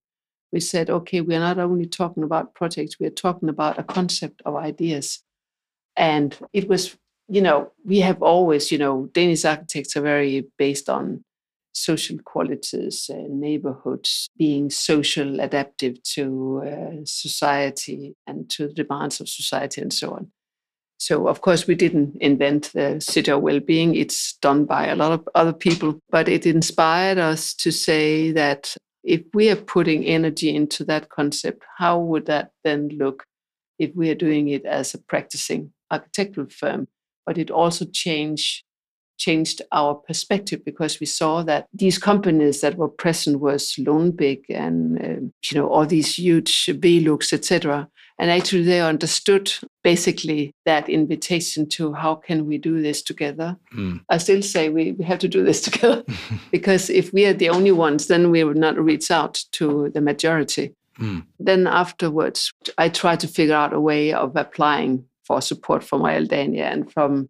we 0.54 0.60
said, 0.60 0.90
okay, 0.90 1.22
we're 1.22 1.48
not 1.50 1.58
only 1.58 1.88
talking 1.88 2.24
about 2.24 2.54
projects, 2.54 3.00
we're 3.00 3.22
talking 3.26 3.50
about 3.50 3.80
a 3.80 3.84
concept 3.84 4.44
of 4.46 4.56
ideas. 4.56 5.24
And 5.96 6.38
it 6.54 6.70
was, 6.70 6.96
you 7.28 7.42
know, 7.42 7.72
we 7.84 8.02
have 8.02 8.22
always, 8.22 8.72
you 8.72 8.78
know, 8.78 9.10
Danish 9.14 9.46
architects 9.46 9.98
are 9.98 10.02
very 10.02 10.46
based 10.60 10.88
on 10.90 11.24
social 11.74 12.20
qualities, 12.24 13.10
uh, 13.12 13.26
neighborhoods, 13.30 14.30
being 14.38 14.70
social, 14.70 15.40
adaptive 15.40 16.04
to 16.04 16.26
uh, 16.66 17.02
society 17.06 18.16
and 18.28 18.50
to 18.52 18.68
the 18.68 18.74
demands 18.84 19.22
of 19.22 19.28
society 19.28 19.82
and 19.82 19.92
so 19.92 20.12
on. 20.12 20.32
So, 21.02 21.28
of 21.28 21.42
course, 21.42 21.66
we 21.66 21.74
didn't 21.74 22.16
invent 22.22 22.70
the 22.76 23.02
city 23.02 23.32
of 23.32 23.42
well-being. 23.42 23.96
It's 23.96 24.34
done 24.34 24.66
by 24.66 24.86
a 24.86 24.96
lot 24.96 25.12
of 25.12 25.28
other 25.34 25.52
people, 25.52 26.00
but 26.12 26.30
it 26.30 26.46
inspired 26.46 27.18
us 27.18 27.56
to 27.56 27.72
say 27.72 28.32
that 28.34 28.76
if 29.04 29.24
we 29.34 29.50
are 29.50 29.56
putting 29.56 30.06
energy 30.06 30.56
into 30.56 30.84
that 30.86 31.10
concept, 31.10 31.64
how 31.80 31.98
would 31.98 32.28
that 32.28 32.52
then 32.64 32.90
look 32.90 33.24
if 33.80 33.96
we 33.96 34.12
are 34.12 34.16
doing 34.16 34.50
it 34.50 34.64
as 34.64 34.94
a 34.94 35.00
practicing 35.00 35.74
architectural 35.90 36.46
firm? 36.52 36.88
But 37.26 37.40
it 37.40 37.50
also 37.50 37.86
changed 37.86 38.64
changed 39.18 39.62
our 39.72 39.96
perspective 39.96 40.66
because 40.66 41.00
we 41.00 41.06
saw 41.06 41.44
that 41.44 41.68
these 41.74 42.00
companies 42.00 42.62
that 42.62 42.76
were 42.76 42.88
present 42.88 43.40
was 43.40 43.76
Lundbeck 43.78 44.42
and 44.50 45.00
uh, 45.00 45.22
you 45.46 45.56
know 45.56 45.68
all 45.68 45.88
these 45.88 46.20
huge 46.20 46.68
Velux, 46.68 47.34
etc. 47.34 47.88
And 48.22 48.30
actually, 48.30 48.62
they 48.62 48.82
understood 48.82 49.52
basically 49.84 50.54
that 50.66 50.88
invitation 50.88 51.68
to 51.70 51.92
how 51.94 52.14
can 52.14 52.46
we 52.46 52.60
do 52.60 52.80
this 52.80 53.02
together. 53.02 53.58
Mm. 53.76 54.02
I 54.10 54.20
still 54.20 54.44
say 54.44 54.70
we, 54.70 54.92
we 54.92 55.04
have 55.06 55.18
to 55.20 55.28
do 55.28 55.44
this 55.44 55.60
together 55.70 56.04
because 56.52 56.92
if 56.92 57.12
we 57.12 57.26
are 57.26 57.34
the 57.34 57.50
only 57.50 57.72
ones, 57.72 58.06
then 58.06 58.30
we 58.30 58.44
will 58.44 58.54
not 58.54 58.78
reach 58.78 59.10
out 59.10 59.44
to 59.54 59.90
the 59.96 60.02
majority. 60.02 60.76
Mm. 61.00 61.26
Then 61.40 61.66
afterwards, 61.66 62.54
I 62.78 62.90
try 62.90 63.16
to 63.16 63.28
figure 63.28 63.56
out 63.56 63.74
a 63.74 63.80
way 63.80 64.14
of 64.14 64.36
applying 64.36 65.04
for 65.24 65.42
support 65.42 65.84
from 65.84 66.04
Realdania 66.04 66.72
and 66.72 66.94
from 66.94 67.28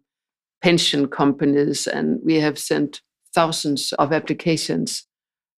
pension 0.60 1.08
companies, 1.08 1.86
and 1.86 2.20
we 2.22 2.38
have 2.40 2.58
sent 2.58 3.00
thousands 3.34 3.94
of 3.94 4.12
applications. 4.12 5.06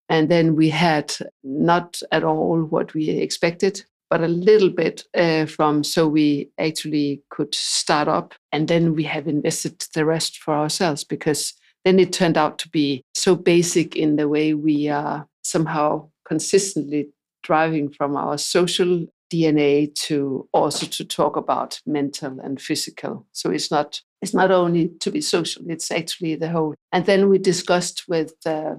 And 0.08 0.28
then 0.28 0.54
we 0.54 0.68
had 0.68 1.12
not 1.42 2.00
at 2.12 2.22
all 2.22 2.60
what 2.62 2.94
we 2.94 3.08
expected, 3.08 3.84
but 4.14 4.22
a 4.22 4.28
little 4.28 4.70
bit 4.70 5.02
uh, 5.16 5.44
from 5.44 5.82
so 5.82 6.06
we 6.06 6.48
actually 6.56 7.20
could 7.30 7.52
start 7.52 8.06
up. 8.06 8.32
And 8.52 8.68
then 8.68 8.94
we 8.94 9.02
have 9.02 9.26
invested 9.26 9.84
the 9.92 10.04
rest 10.04 10.38
for 10.38 10.54
ourselves 10.54 11.02
because 11.02 11.52
then 11.84 11.98
it 11.98 12.12
turned 12.12 12.38
out 12.38 12.60
to 12.60 12.68
be 12.68 13.02
so 13.12 13.34
basic 13.34 13.96
in 13.96 14.14
the 14.14 14.28
way 14.28 14.54
we 14.54 14.88
are 14.88 15.26
somehow 15.42 16.10
consistently 16.24 17.08
driving 17.42 17.90
from 17.90 18.16
our 18.16 18.38
social 18.38 19.04
DNA 19.32 19.92
to 20.06 20.48
also 20.52 20.86
to 20.86 21.04
talk 21.04 21.34
about 21.34 21.80
mental 21.84 22.38
and 22.38 22.60
physical. 22.60 23.26
So 23.32 23.50
it's 23.50 23.72
not 23.72 24.00
it's 24.22 24.32
not 24.32 24.52
only 24.52 24.90
to 25.00 25.10
be 25.10 25.22
social; 25.22 25.64
it's 25.68 25.90
actually 25.90 26.36
the 26.36 26.50
whole. 26.50 26.76
And 26.92 27.04
then 27.04 27.28
we 27.28 27.38
discussed 27.38 28.04
with 28.06 28.34
uh, 28.46 28.76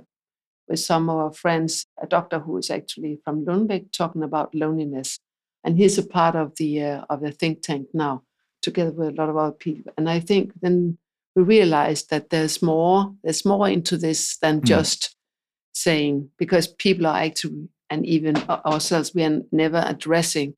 with 0.68 0.80
some 0.80 1.10
of 1.10 1.18
our 1.18 1.34
friends 1.34 1.86
a 2.02 2.08
doctor 2.08 2.40
who 2.40 2.58
is 2.58 2.70
actually 2.70 3.20
from 3.24 3.46
Lundbeck 3.46 3.92
talking 3.92 4.24
about 4.24 4.56
loneliness, 4.56 5.20
and 5.66 5.78
he's 5.78 5.98
a 5.98 6.08
part 6.08 6.36
of 6.36 6.56
the 6.58 6.84
uh, 6.84 7.06
of 7.10 7.22
the 7.22 7.32
think 7.32 7.62
tank 7.62 7.88
now, 7.94 8.24
together 8.62 8.92
with 8.92 9.10
a 9.10 9.18
lot 9.22 9.30
of 9.30 9.38
other 9.38 9.52
people. 9.52 9.92
And 9.98 10.10
I 10.10 10.20
think 10.22 10.54
then 10.62 10.98
we 11.36 11.44
realized 11.44 12.10
that 12.12 12.30
there's 12.30 12.62
more 12.62 13.14
there's 13.24 13.44
more 13.44 13.68
into 13.68 13.98
this 13.98 14.38
than 14.38 14.62
mm. 14.62 14.66
just 14.66 15.16
saying 15.74 16.30
because 16.38 16.68
people 16.68 17.08
are 17.08 17.18
actually 17.18 17.68
and 17.90 18.06
even 18.06 18.38
ourselves, 18.50 19.14
we 19.14 19.24
are 19.24 19.42
never 19.52 19.84
addressing 19.86 20.56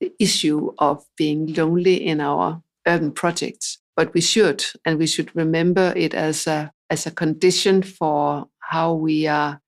the 0.00 0.12
issue 0.18 0.72
of 0.78 1.04
being 1.16 1.54
lonely 1.54 1.94
in 1.94 2.20
our 2.20 2.62
urban 2.86 3.12
projects. 3.12 3.78
But 3.96 4.12
we 4.12 4.20
should, 4.20 4.64
and 4.84 4.98
we 4.98 5.06
should 5.06 5.34
remember 5.36 5.92
it 5.96 6.14
as 6.14 6.46
a 6.46 6.72
as 6.90 7.06
a 7.06 7.10
condition 7.10 7.82
for 7.82 8.48
how 8.58 8.94
we 8.94 9.26
are 9.26 9.60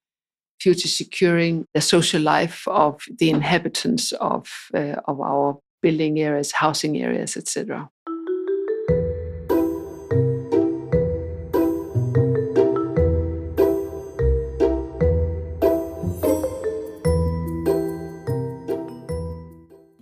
future 0.61 0.89
securing 0.89 1.67
the 1.75 1.81
social 1.81 2.23
life 2.23 2.67
of 2.69 3.01
the 3.19 3.31
inhabitants 3.31 4.13
of 4.13 4.49
uh, 4.75 4.97
of 5.07 5.21
our 5.21 5.59
building 5.83 6.19
areas, 6.19 6.53
housing 6.53 7.03
areas, 7.03 7.37
etc. 7.37 7.89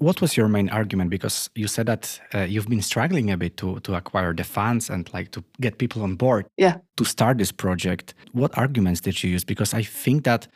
what 0.05 0.21
was 0.21 0.37
your 0.37 0.49
main 0.49 0.69
argument? 0.69 1.11
Because 1.11 1.51
you 1.55 1.67
said 1.67 1.87
that 1.87 2.21
uh, 2.35 2.41
you've 2.41 2.69
been 2.69 2.83
struggling 2.83 3.31
a 3.31 3.37
bit 3.37 3.57
to 3.57 3.81
to 3.81 3.95
acquire 3.95 4.35
the 4.35 4.45
funds 4.45 4.91
and 4.91 5.09
like 5.15 5.31
to 5.31 5.43
get 5.61 5.79
people 5.79 6.03
on 6.03 6.17
board. 6.17 6.45
Yeah. 6.57 6.77
To 6.97 7.05
start 7.05 7.39
this 7.39 7.53
project, 7.53 8.15
what 8.33 8.57
arguments 8.59 9.01
did 9.01 9.23
you 9.23 9.35
use? 9.35 9.45
Because 9.47 9.79
I 9.79 9.83
think 9.83 10.25
that, 10.25 10.49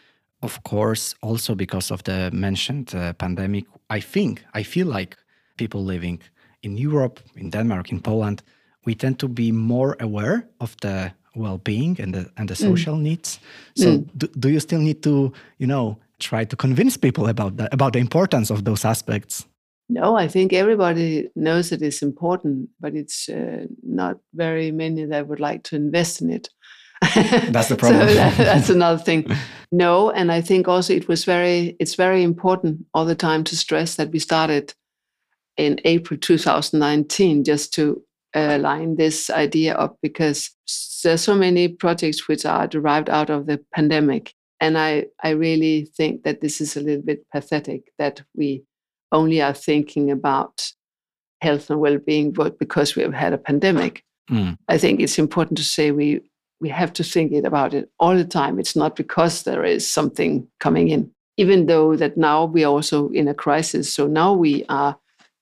of 0.43 0.63
course, 0.63 1.15
also 1.23 1.55
because 1.55 1.95
of 1.95 2.03
the 2.03 2.31
mentioned 2.33 2.95
uh, 2.95 3.13
pandemic, 3.13 3.65
I 3.97 4.01
think 4.01 4.45
I 4.61 4.65
feel 4.65 4.87
like 4.87 5.17
people 5.57 5.85
living 5.85 6.23
in 6.63 6.77
Europe, 6.77 7.21
in 7.35 7.51
Denmark, 7.51 7.93
in 7.93 8.01
Poland, 8.01 8.43
we 8.85 8.95
tend 8.95 9.19
to 9.19 9.29
be 9.29 9.53
more 9.53 9.97
aware 9.99 10.49
of 10.59 10.77
the 10.81 11.13
well-being 11.35 12.01
and 12.01 12.15
the 12.15 12.31
and 12.37 12.49
the 12.49 12.55
mm. 12.55 12.69
social 12.69 12.97
mm. 12.97 13.03
needs. 13.03 13.41
So, 13.75 13.87
mm. 13.87 14.07
do, 14.17 14.27
do 14.39 14.49
you 14.49 14.61
still 14.61 14.81
need 14.81 15.03
to, 15.03 15.33
you 15.59 15.67
know, 15.67 15.99
try 16.19 16.45
to 16.45 16.57
convince 16.57 16.97
people 16.97 17.29
about 17.29 17.57
that, 17.57 17.73
about 17.73 17.93
the 17.93 17.99
importance 17.99 18.51
of 18.51 18.65
those 18.65 18.85
aspects? 18.85 19.47
No, 19.89 20.17
I 20.17 20.29
think 20.29 20.53
everybody 20.53 21.29
knows 21.35 21.73
it 21.73 21.81
is 21.81 22.03
important, 22.03 22.69
but 22.79 22.95
it's 22.95 23.29
uh, 23.29 23.67
not 23.83 24.19
very 24.35 24.71
many 24.71 25.07
that 25.07 25.29
would 25.29 25.41
like 25.41 25.63
to 25.65 25.77
invest 25.77 26.21
in 26.21 26.31
it. 26.31 26.49
That's 27.53 27.69
the 27.69 27.77
problem. 27.79 28.09
so 28.09 28.15
that, 28.15 28.37
that's 28.37 28.71
another 28.71 29.03
thing. 29.03 29.27
No, 29.71 30.11
and 30.11 30.33
I 30.33 30.41
think 30.41 30.67
also 30.67 30.95
it 30.95 31.09
was 31.09 31.27
very 31.27 31.77
it's 31.79 31.95
very 31.95 32.23
important 32.23 32.87
all 32.95 33.05
the 33.05 33.15
time 33.15 33.45
to 33.45 33.55
stress 33.55 33.97
that 33.97 34.11
we 34.11 34.19
started 34.19 34.73
in 35.59 35.79
April 35.85 36.19
2019 36.19 37.45
just 37.45 37.75
to 37.75 38.03
uh, 38.35 38.57
line 38.59 38.97
this 38.97 39.29
idea 39.29 39.75
up 39.75 39.99
because 40.01 40.51
there's 41.03 41.21
so 41.21 41.35
many 41.35 41.69
projects 41.69 42.29
which 42.29 42.47
are 42.47 42.67
derived 42.67 43.11
out 43.11 43.29
of 43.29 43.45
the 43.45 43.63
pandemic 43.75 44.33
and 44.61 44.77
I, 44.79 45.07
I 45.23 45.31
really 45.31 45.85
think 45.85 46.25
that 46.25 46.41
this 46.41 46.61
is 46.61 46.77
a 46.77 46.81
little 46.81 47.03
bit 47.03 47.25
pathetic 47.31 47.93
that 47.99 48.23
we 48.35 48.65
only 49.13 49.41
are 49.41 49.55
thinking 49.55 50.11
about 50.11 50.73
health 51.41 51.71
and 51.71 51.81
well-being 51.81 52.33
but 52.33 52.59
because 52.59 52.97
we 52.97 53.03
have 53.03 53.15
had 53.15 53.33
a 53.33 53.39
pandemic. 53.39 54.05
Mm. 54.31 54.59
I 54.69 54.77
think 54.79 55.01
it's 55.01 55.19
important 55.19 55.57
to 55.59 55.65
say 55.65 55.91
we 55.91 56.21
we 56.61 56.69
have 56.69 56.93
to 56.95 57.05
think 57.05 57.33
it 57.33 57.45
about 57.45 57.73
it 57.73 57.89
all 58.01 58.17
the 58.17 58.25
time. 58.25 58.59
It's 58.59 58.75
not 58.75 58.97
because 58.97 59.45
there 59.45 59.65
is 59.65 59.89
something 59.89 60.49
coming 60.59 60.89
in, 60.89 61.11
even 61.37 61.67
though 61.67 61.95
that 61.95 62.17
now 62.17 62.47
we 62.47 62.65
are 62.65 62.73
also 62.73 63.11
in 63.11 63.29
a 63.29 63.35
crisis. 63.35 63.95
So 63.95 64.09
now 64.09 64.33
we 64.33 64.65
are 64.69 64.99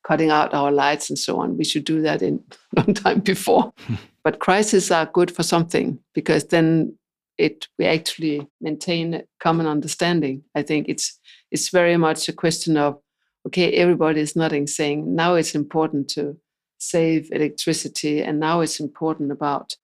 cutting 0.06 0.30
out 0.30 0.52
our 0.52 0.70
lights 0.70 1.08
and 1.08 1.18
so 1.18 1.40
on. 1.40 1.56
We 1.56 1.64
should 1.64 1.84
do 1.84 2.02
that 2.02 2.20
in 2.20 2.44
a 2.76 2.80
long 2.80 2.94
time 2.94 3.20
before. 3.20 3.72
but 4.24 4.40
crises 4.40 4.90
are 4.90 5.06
good 5.06 5.30
for 5.30 5.42
something 5.42 5.98
because 6.12 6.44
then 6.48 6.96
it 7.38 7.68
we 7.78 7.86
actually 7.86 8.46
maintain 8.60 9.14
a 9.14 9.22
common 9.40 9.66
understanding. 9.66 10.42
I 10.54 10.62
think 10.62 10.88
it's 10.88 11.18
it's 11.50 11.70
very 11.70 11.96
much 11.96 12.28
a 12.28 12.32
question 12.32 12.76
of 12.76 12.98
okay, 13.46 13.72
everybody 13.72 14.20
is 14.20 14.36
nodding, 14.36 14.66
saying 14.66 15.14
now 15.14 15.34
it's 15.34 15.54
important 15.54 16.08
to 16.10 16.36
save 16.78 17.30
electricity, 17.32 18.22
and 18.22 18.40
now 18.40 18.60
it's 18.60 18.80
important 18.80 19.32
about 19.32 19.76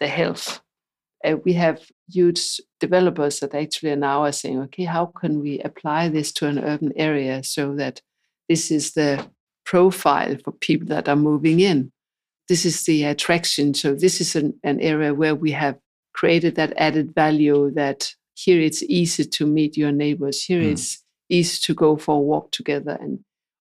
the 0.00 0.08
health. 0.08 0.60
Uh, 1.24 1.36
we 1.44 1.54
have 1.54 1.80
huge 2.08 2.60
developers 2.78 3.40
that 3.40 3.54
actually 3.54 3.90
are 3.90 3.96
now 3.96 4.22
are 4.22 4.32
saying, 4.32 4.60
okay, 4.60 4.84
how 4.84 5.06
can 5.06 5.40
we 5.40 5.60
apply 5.60 6.08
this 6.08 6.32
to 6.32 6.46
an 6.46 6.58
urban 6.58 6.92
area 6.96 7.42
so 7.42 7.74
that 7.74 8.02
this 8.48 8.70
is 8.70 8.92
the 8.92 9.26
profile 9.66 10.36
for 10.42 10.52
people 10.52 10.88
that 10.88 11.08
are 11.08 11.16
moving 11.16 11.60
in. 11.60 11.92
This 12.48 12.64
is 12.64 12.84
the 12.84 13.04
attraction. 13.04 13.74
So 13.74 13.94
this 13.94 14.20
is 14.20 14.36
an, 14.36 14.58
an 14.62 14.80
area 14.80 15.12
where 15.12 15.34
we 15.34 15.50
have 15.50 15.76
created 16.16 16.54
that 16.56 16.72
added 16.76 17.14
value 17.14 17.70
that 17.72 18.14
here 18.34 18.60
it's 18.60 18.82
easy 18.82 19.24
to 19.24 19.46
meet 19.46 19.76
your 19.76 19.92
neighbors, 19.92 20.44
here 20.44 20.62
mm. 20.62 20.72
it's 20.72 21.04
easy 21.28 21.58
to 21.66 21.74
go 21.74 21.96
for 21.96 22.16
a 22.16 22.26
walk 22.32 22.50
together, 22.52 22.96
and 23.00 23.20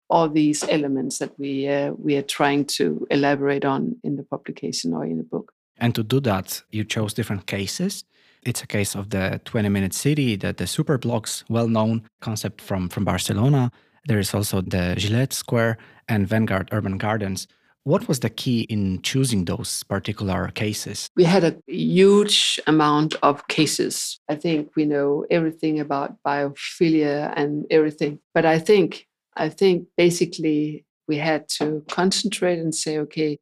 all 0.09 0.29
these 0.29 0.63
elements 0.69 1.19
that 1.19 1.37
we 1.39 1.67
uh, 1.67 1.91
we 2.05 2.15
are 2.17 2.27
trying 2.37 2.65
to 2.77 3.05
elaborate 3.09 3.65
on 3.65 3.95
in 4.03 4.15
the 4.15 4.23
publication 4.23 4.93
or 4.93 5.03
in 5.05 5.17
the 5.17 5.23
book. 5.23 5.51
And 5.77 5.93
to 5.95 6.03
do 6.03 6.19
that, 6.21 6.63
you 6.71 6.83
chose 6.85 7.13
different 7.13 7.45
cases. 7.47 8.05
It's 8.43 8.63
a 8.63 8.67
case 8.67 8.95
of 8.95 9.09
the 9.09 9.41
20 9.45 9.69
minute 9.69 9.93
city, 9.93 10.35
the, 10.37 10.53
the 10.53 10.67
super 10.67 10.97
blocks, 10.97 11.43
well 11.49 11.67
known 11.67 12.03
concept 12.21 12.61
from, 12.61 12.89
from 12.89 13.03
Barcelona. 13.03 13.71
There 14.07 14.19
is 14.19 14.33
also 14.33 14.61
the 14.61 14.95
Gillette 14.97 15.33
Square 15.33 15.77
and 16.07 16.27
Vapnagaard 16.27 16.69
Urban 16.71 16.97
Gardens. 16.97 17.47
What 17.85 18.07
was 18.07 18.19
the 18.21 18.31
key 18.31 18.61
in 18.61 19.03
choosing 19.03 19.45
those 19.45 19.83
particular 19.83 20.47
cases? 20.55 21.07
We 21.15 21.23
had 21.23 21.43
a 21.43 21.55
huge 21.67 22.59
amount 22.65 23.13
of 23.21 23.47
cases. 23.47 24.19
I 24.27 24.33
think 24.33 24.71
we 24.75 24.85
know 24.85 25.27
everything 25.29 25.79
about 25.79 26.15
biophilia 26.25 27.31
and 27.35 27.67
everything. 27.69 28.17
But 28.33 28.43
I 28.43 28.57
think 28.57 29.05
I 29.37 29.49
think 29.49 29.87
basically 29.97 30.83
we 31.07 31.17
had 31.17 31.47
to 31.59 31.83
concentrate 31.87 32.57
and 32.57 32.73
say, 32.73 32.97
okay, 32.97 33.37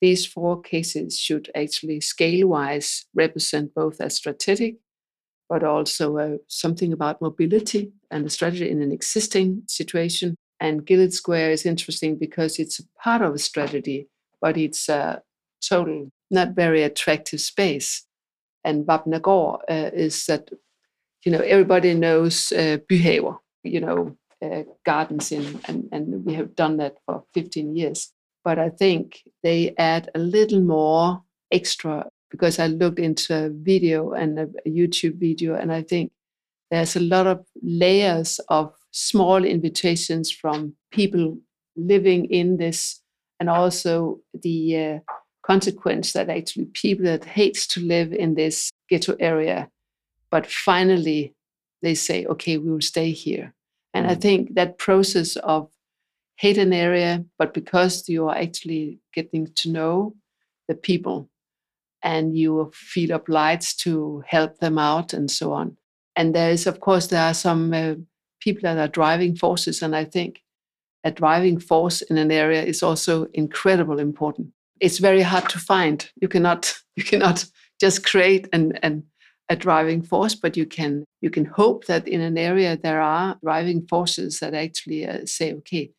these 0.00 0.24
four 0.24 0.62
cases 0.62 1.18
should 1.18 1.50
actually 1.56 2.00
scale 2.00 2.46
wise 2.46 3.06
represent 3.12 3.74
both 3.74 3.98
a 3.98 4.08
strategic, 4.08 4.76
but 5.48 5.64
also 5.64 6.16
uh, 6.18 6.36
something 6.46 6.92
about 6.92 7.20
mobility 7.20 7.90
and 8.08 8.24
a 8.24 8.30
strategy 8.30 8.70
in 8.70 8.82
an 8.82 8.92
existing 8.92 9.64
situation. 9.66 10.36
And 10.60 10.86
Gillette 10.86 11.14
Square 11.14 11.52
is 11.52 11.64
interesting 11.64 12.16
because 12.16 12.58
it's 12.58 12.78
a 12.78 12.84
part 13.02 13.22
of 13.22 13.34
a 13.34 13.38
strategy, 13.38 14.08
but 14.40 14.56
it's 14.56 14.88
a 14.88 15.22
total, 15.66 16.10
not 16.30 16.50
very 16.54 16.82
attractive 16.82 17.40
space. 17.40 18.04
And 18.62 18.86
Vapnagaard 18.86 19.60
uh, 19.70 19.90
is 19.94 20.26
that, 20.26 20.50
you 21.24 21.32
know, 21.32 21.40
everybody 21.40 21.94
knows 21.94 22.52
uh, 22.52 22.76
Byhaver, 22.90 23.38
you 23.64 23.80
know, 23.80 24.16
uh, 24.42 24.62
gardens 24.84 25.32
in, 25.32 25.60
and, 25.66 25.88
and 25.92 26.24
we 26.24 26.34
have 26.34 26.54
done 26.54 26.76
that 26.78 26.96
for 27.06 27.24
15 27.34 27.74
years. 27.74 28.12
But 28.44 28.58
I 28.58 28.70
think 28.70 29.22
they 29.42 29.74
add 29.78 30.10
a 30.14 30.18
little 30.18 30.60
more 30.60 31.22
extra 31.50 32.06
because 32.30 32.58
I 32.58 32.68
looked 32.68 32.98
into 32.98 33.34
a 33.34 33.50
video 33.50 34.12
and 34.12 34.38
a 34.38 34.46
YouTube 34.66 35.18
video, 35.18 35.54
and 35.54 35.72
I 35.72 35.82
think 35.82 36.12
there's 36.70 36.96
a 36.96 37.00
lot 37.00 37.26
of 37.26 37.44
layers 37.62 38.40
of 38.48 38.72
small 38.90 39.44
invitations 39.44 40.30
from 40.30 40.74
people 40.90 41.38
living 41.76 42.26
in 42.26 42.56
this, 42.56 43.00
and 43.38 43.48
also 43.48 44.20
the 44.34 44.76
uh, 44.76 44.98
consequence 45.42 46.12
that 46.12 46.28
actually 46.28 46.66
people 46.66 47.04
that 47.04 47.24
hates 47.24 47.66
to 47.66 47.80
live 47.80 48.12
in 48.12 48.34
this 48.34 48.70
ghetto 48.88 49.16
area, 49.18 49.68
but 50.30 50.46
finally 50.46 51.34
they 51.82 51.94
say, 51.94 52.26
okay, 52.26 52.58
we 52.58 52.70
will 52.70 52.80
stay 52.80 53.10
here. 53.10 53.54
And 53.94 54.06
I 54.06 54.14
mm. 54.14 54.20
think 54.20 54.54
that 54.54 54.78
process 54.78 55.36
of 55.36 55.70
hate 56.36 56.58
an 56.58 56.72
area, 56.72 57.24
but 57.38 57.54
because 57.54 58.08
you 58.08 58.28
are 58.28 58.36
actually 58.36 59.00
getting 59.12 59.46
to 59.56 59.70
know 59.70 60.14
the 60.68 60.74
people 60.74 61.28
and 62.02 62.36
you 62.36 62.70
feel 62.74 63.12
obliged 63.12 63.80
to 63.80 64.22
help 64.26 64.58
them 64.58 64.78
out 64.78 65.12
and 65.12 65.30
so 65.30 65.52
on. 65.52 65.76
And 66.16 66.34
there 66.34 66.50
is, 66.50 66.66
of 66.66 66.80
course, 66.80 67.08
there 67.08 67.22
are 67.22 67.34
some 67.34 67.72
uh, 67.72 67.94
people 68.40 68.62
that 68.62 68.78
are 68.78 68.88
driving 68.88 69.36
forces. 69.36 69.82
And 69.82 69.94
I 69.94 70.04
think 70.04 70.42
a 71.04 71.10
driving 71.10 71.58
force 71.58 72.02
in 72.02 72.18
an 72.18 72.30
area 72.30 72.62
is 72.62 72.82
also 72.82 73.26
incredibly 73.32 74.02
important. 74.02 74.48
It's 74.80 74.98
very 74.98 75.22
hard 75.22 75.48
to 75.50 75.58
find. 75.58 76.10
You 76.20 76.28
cannot, 76.28 76.74
you 76.96 77.04
cannot 77.04 77.46
just 77.80 78.04
create 78.04 78.48
and, 78.52 78.78
and 78.82 79.04
a 79.50 79.56
driving 79.56 80.00
force, 80.00 80.34
but 80.36 80.56
you 80.56 80.64
can 80.64 81.04
you 81.20 81.28
can 81.28 81.44
hope 81.44 81.86
that 81.86 82.06
in 82.06 82.20
an 82.20 82.38
area 82.38 82.76
there 82.76 83.00
are 83.00 83.36
driving 83.42 83.86
forces 83.86 84.38
that 84.38 84.54
actually 84.54 85.06
uh, 85.06 85.26
say, 85.26 85.52
okay, 85.54 85.90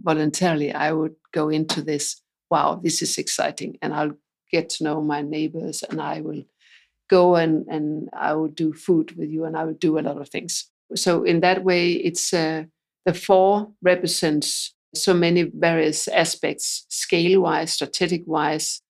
voluntarily 0.00 0.72
I 0.72 0.90
would 0.92 1.14
go 1.32 1.50
into 1.50 1.82
this. 1.82 2.22
Wow, 2.50 2.80
this 2.82 3.02
is 3.02 3.18
exciting, 3.18 3.76
and 3.82 3.92
I'll 3.92 4.16
get 4.50 4.70
to 4.70 4.84
know 4.84 5.02
my 5.02 5.20
neighbors, 5.20 5.82
and 5.82 6.00
I 6.00 6.22
will 6.22 6.44
go 7.10 7.36
and 7.36 7.66
and 7.68 8.08
I 8.14 8.32
will 8.32 8.48
do 8.48 8.72
food 8.72 9.16
with 9.18 9.28
you, 9.28 9.44
and 9.44 9.54
I 9.54 9.64
will 9.64 9.74
do 9.74 9.98
a 9.98 10.06
lot 10.08 10.20
of 10.20 10.30
things. 10.30 10.70
So 10.94 11.24
in 11.24 11.40
that 11.40 11.64
way, 11.64 11.92
it's 11.92 12.32
uh, 12.32 12.64
the 13.04 13.14
four 13.14 13.72
represents 13.82 14.74
so 14.94 15.14
many 15.14 15.50
various 15.54 16.08
aspects, 16.08 16.86
scale 16.88 17.42
wise, 17.42 17.72
strategic 17.72 18.22
wise, 18.26 18.80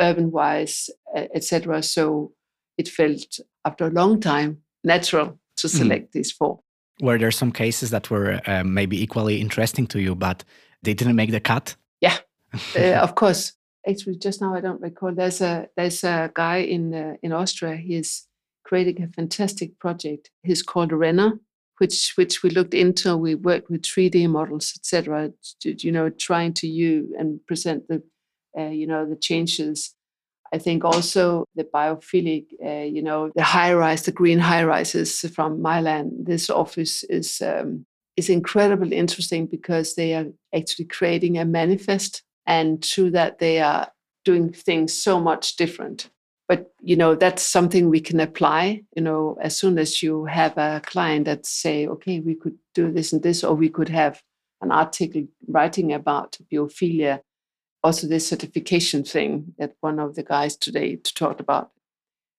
urban 0.00 0.30
wise, 0.30 0.90
etc. 1.14 1.82
So 1.82 2.32
it 2.78 2.88
felt 2.88 3.38
after 3.64 3.86
a 3.86 3.90
long 3.90 4.20
time 4.20 4.62
natural 4.84 5.38
to 5.56 5.68
hmm. 5.68 5.76
select 5.76 6.08
mm. 6.08 6.12
these 6.12 6.32
four. 6.32 6.60
Were 7.00 7.18
there 7.18 7.30
some 7.30 7.52
cases 7.52 7.90
that 7.90 8.10
were 8.10 8.40
uh, 8.46 8.64
maybe 8.64 9.02
equally 9.02 9.40
interesting 9.40 9.86
to 9.88 10.00
you, 10.00 10.14
but 10.14 10.44
they 10.82 10.94
didn't 10.94 11.16
make 11.16 11.30
the 11.30 11.40
cut? 11.40 11.76
Yeah, 12.00 12.18
uh, 12.76 12.94
of 12.94 13.14
course. 13.14 13.52
Actually, 13.88 14.16
just 14.16 14.40
now 14.40 14.54
I 14.54 14.60
don't 14.60 14.80
recall. 14.80 15.12
There's 15.12 15.40
a 15.40 15.68
there's 15.76 16.04
a 16.04 16.30
guy 16.32 16.58
in 16.58 16.94
uh, 16.94 17.16
in 17.22 17.32
Austria. 17.32 17.76
He 17.76 17.96
is 17.96 18.26
creating 18.64 19.02
a 19.02 19.08
fantastic 19.08 19.78
project. 19.78 20.30
He's 20.42 20.62
called 20.62 20.92
Renner, 20.92 21.40
which 21.78 22.12
which 22.16 22.42
we 22.42 22.50
looked 22.50 22.74
into. 22.74 23.16
We 23.16 23.34
worked 23.34 23.70
with 23.70 23.82
3D 23.82 24.28
models, 24.28 24.72
etc. 24.76 25.32
You 25.64 25.92
know, 25.92 26.10
trying 26.10 26.54
to 26.54 26.66
you 26.66 27.14
and 27.18 27.44
present 27.46 27.88
the 27.88 28.02
uh, 28.58 28.70
you 28.70 28.86
know 28.86 29.08
the 29.08 29.16
changes 29.16 29.94
I 30.52 30.58
think 30.58 30.84
also 30.84 31.46
the 31.54 31.64
biophilic, 31.64 32.46
uh, 32.64 32.84
you 32.84 33.02
know, 33.02 33.32
the 33.34 33.42
high 33.42 33.72
rise, 33.72 34.02
the 34.02 34.12
green 34.12 34.38
high 34.38 34.64
rises 34.64 35.20
from 35.34 35.62
Milan. 35.62 36.10
This 36.24 36.50
office 36.50 37.04
is 37.04 37.40
um, 37.40 37.86
is 38.16 38.28
incredibly 38.28 38.96
interesting 38.96 39.46
because 39.46 39.94
they 39.94 40.14
are 40.14 40.26
actually 40.54 40.84
creating 40.84 41.38
a 41.38 41.46
manifest, 41.46 42.22
and 42.46 42.84
through 42.84 43.12
that 43.12 43.38
they 43.38 43.60
are 43.60 43.90
doing 44.26 44.52
things 44.52 44.92
so 44.92 45.18
much 45.18 45.56
different. 45.56 46.10
But 46.48 46.72
you 46.80 46.96
know, 46.96 47.14
that's 47.14 47.42
something 47.42 47.88
we 47.88 48.00
can 48.00 48.20
apply. 48.20 48.82
You 48.96 49.02
know, 49.02 49.38
as 49.40 49.56
soon 49.56 49.78
as 49.78 50.02
you 50.02 50.26
have 50.26 50.56
a 50.58 50.82
client 50.84 51.24
that 51.26 51.46
say, 51.46 51.86
okay, 51.86 52.20
we 52.20 52.34
could 52.34 52.58
do 52.74 52.90
this 52.90 53.12
and 53.12 53.22
this, 53.22 53.44
or 53.44 53.54
we 53.54 53.68
could 53.68 53.88
have 53.88 54.22
an 54.60 54.70
article 54.70 55.24
writing 55.48 55.92
about 55.92 56.38
biophilia 56.52 57.20
also 57.82 58.06
this 58.06 58.28
certification 58.28 59.04
thing 59.04 59.54
that 59.58 59.74
one 59.80 59.98
of 59.98 60.14
the 60.14 60.22
guys 60.22 60.56
today 60.56 60.96
talked 60.96 61.40
about. 61.40 61.70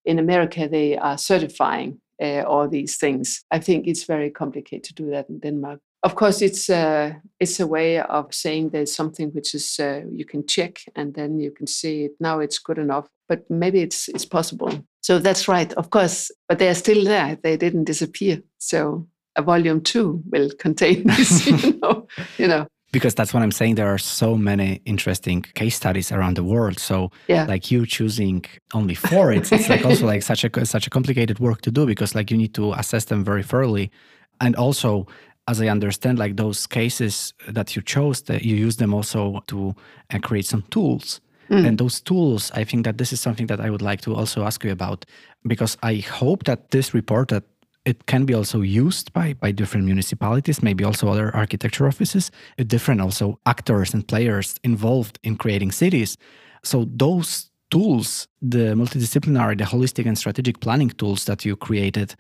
In 0.06 0.20
America, 0.20 0.68
they 0.68 0.98
are 0.98 1.18
certifying 1.18 2.00
uh, 2.22 2.44
all 2.44 2.68
these 2.68 2.98
things. 2.98 3.44
I 3.52 3.60
think 3.60 3.88
it's 3.88 4.04
very 4.04 4.30
complicated 4.30 4.84
to 4.86 4.94
do 4.94 5.10
that 5.12 5.30
in 5.30 5.40
Denmark. 5.40 5.80
Of 6.04 6.16
course, 6.16 6.42
it's 6.42 6.70
a, 6.70 6.76
uh, 6.76 7.14
it's 7.40 7.60
a 7.62 7.68
way 7.68 8.00
of 8.00 8.34
saying 8.34 8.70
there's 8.70 8.94
something 8.94 9.30
which 9.30 9.56
is 9.56 9.80
uh, 9.80 10.02
you 10.12 10.26
can 10.26 10.46
check 10.46 10.80
and 10.96 11.14
then 11.14 11.40
you 11.40 11.52
can 11.52 11.66
see 11.66 12.06
it. 12.06 12.12
Now 12.20 12.40
it's 12.40 12.60
good 12.60 12.78
enough, 12.78 13.08
but 13.30 13.50
maybe 13.50 13.80
it's 13.82 14.10
it's 14.10 14.26
possible. 14.26 14.84
So 15.02 15.20
that's 15.20 15.48
right, 15.48 15.72
of 15.74 15.90
course. 15.90 16.30
But 16.50 16.60
they're 16.60 16.76
still 16.76 17.06
there. 17.06 17.38
They 17.42 17.56
didn't 17.56 17.86
disappear. 17.86 18.42
So 18.58 19.08
a 19.38 19.42
volume 19.42 19.82
two 19.82 20.22
will 20.30 20.50
contain 20.60 21.08
this. 21.08 21.48
you 21.64 21.80
know, 21.80 22.08
you 22.38 22.48
know 22.48 22.68
because 22.94 23.16
that's 23.16 23.34
what 23.34 23.44
I'm 23.44 23.52
saying. 23.52 23.76
There 23.76 23.92
are 23.92 23.98
so 23.98 24.38
many 24.38 24.82
interesting 24.86 25.42
case 25.42 25.76
studies 25.76 26.12
around 26.12 26.38
the 26.38 26.44
world. 26.44 26.80
So, 26.80 27.12
yeah. 27.28 27.46
like 27.46 27.72
you 27.72 27.86
choosing 27.86 28.46
only 28.74 28.94
four, 28.94 29.34
it's, 29.34 29.52
it's 29.52 29.68
like 29.68 29.84
also 29.84 30.06
like 30.06 30.22
such 30.22 30.46
a 30.46 30.66
such 30.66 30.88
a 30.88 30.90
complicated 30.90 31.40
work 31.40 31.62
to 31.62 31.72
do 31.72 31.86
because 31.86 32.16
like 32.16 32.32
you 32.32 32.38
need 32.38 32.54
to 32.54 32.72
assess 32.74 33.06
them 33.06 33.26
very 33.26 33.44
thoroughly, 33.44 33.92
and 34.40 34.56
also 34.56 35.08
as 35.48 35.62
I 35.62 35.68
understand, 35.68 36.20
like 36.20 36.38
those 36.38 36.68
cases 36.68 37.34
that 37.48 37.76
you 37.76 37.82
chose, 37.82 38.22
that 38.24 38.44
you 38.44 38.56
use 38.56 38.78
them 38.78 38.94
also 38.94 39.44
to 39.48 39.76
uh, 40.14 40.20
create 40.20 40.46
some 40.46 40.64
tools. 40.70 41.20
Mm. 41.50 41.68
And 41.68 41.78
those 41.78 42.00
tools, 42.02 42.52
I 42.54 42.64
think 42.64 42.86
that 42.86 42.98
this 42.98 43.12
is 43.12 43.20
something 43.20 43.48
that 43.48 43.60
I 43.60 43.70
would 43.70 43.82
like 43.82 44.02
to 44.02 44.16
also 44.16 44.44
ask 44.44 44.64
you 44.64 44.72
about 44.72 45.06
because 45.46 45.78
I 45.84 45.96
hope 45.96 46.46
that 46.46 46.72
this 46.72 46.94
report 46.94 47.28
that 47.30 47.44
it 47.86 48.06
can 48.06 48.26
be 48.26 48.34
also 48.34 48.62
used 48.62 49.12
by, 49.12 49.34
by 49.34 49.52
different 49.52 49.86
municipalities, 49.86 50.64
maybe 50.64 50.86
also 50.86 51.10
other 51.10 51.36
architecture 51.36 51.86
offices, 51.86 52.32
different 52.68 53.02
also 53.02 53.40
actors 53.46 53.94
and 53.94 54.08
players 54.08 54.56
involved 54.64 55.20
in 55.24 55.36
creating 55.36 55.74
cities. 55.74 56.18
So 56.64 56.86
those 56.90 57.50
tools, 57.70 58.30
the 58.42 58.74
multidisciplinary, 58.76 59.58
the 59.58 59.66
holistic 59.66 60.06
and 60.06 60.18
strategic 60.18 60.62
planning 60.62 60.92
tools 60.92 61.26
that 61.26 61.44
you 61.44 61.58
created, 61.58 62.16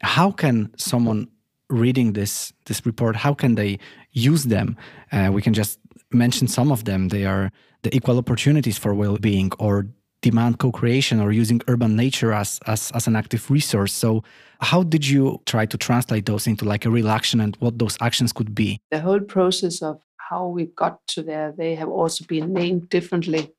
how 0.00 0.30
can 0.30 0.72
someone 0.78 1.28
reading 1.72 2.12
this 2.12 2.52
this 2.66 2.84
report, 2.86 3.16
how 3.16 3.34
can 3.34 3.54
they 3.54 3.78
use 4.12 4.44
them? 4.44 4.76
Uh, 5.10 5.30
we 5.32 5.42
can 5.42 5.54
just 5.54 5.78
mention 6.12 6.46
some 6.46 6.70
of 6.70 6.84
them. 6.84 7.08
They 7.08 7.24
are 7.24 7.50
the 7.82 7.94
equal 7.94 8.18
opportunities 8.18 8.78
for 8.78 8.94
well-being 8.94 9.50
or 9.58 9.86
demand 10.20 10.58
co-creation 10.58 11.20
or 11.20 11.32
using 11.32 11.60
urban 11.66 11.96
nature 11.96 12.32
as, 12.32 12.60
as, 12.66 12.92
as 12.92 13.06
an 13.06 13.16
active 13.16 13.50
resource. 13.50 13.92
So 13.92 14.22
how 14.60 14.84
did 14.84 15.06
you 15.06 15.40
try 15.46 15.66
to 15.66 15.76
translate 15.76 16.26
those 16.26 16.46
into 16.46 16.64
like 16.64 16.84
a 16.84 16.90
real 16.90 17.08
action 17.08 17.40
and 17.40 17.56
what 17.58 17.78
those 17.78 17.98
actions 18.00 18.32
could 18.32 18.54
be? 18.54 18.80
The 18.92 19.00
whole 19.00 19.20
process 19.20 19.82
of 19.82 20.00
how 20.16 20.46
we 20.46 20.66
got 20.66 21.04
to 21.08 21.22
there, 21.22 21.52
they 21.56 21.74
have 21.74 21.88
also 21.88 22.24
been 22.24 22.52
named 22.52 22.88
differently. 22.88 23.52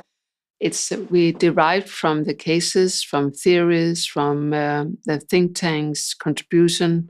it's 0.60 0.92
we 1.10 1.32
derived 1.32 1.88
from 1.88 2.24
the 2.24 2.34
cases, 2.34 3.02
from 3.02 3.32
theories, 3.32 4.06
from 4.06 4.52
uh, 4.52 4.84
the 5.06 5.18
think 5.18 5.56
tanks' 5.56 6.14
contribution. 6.14 7.08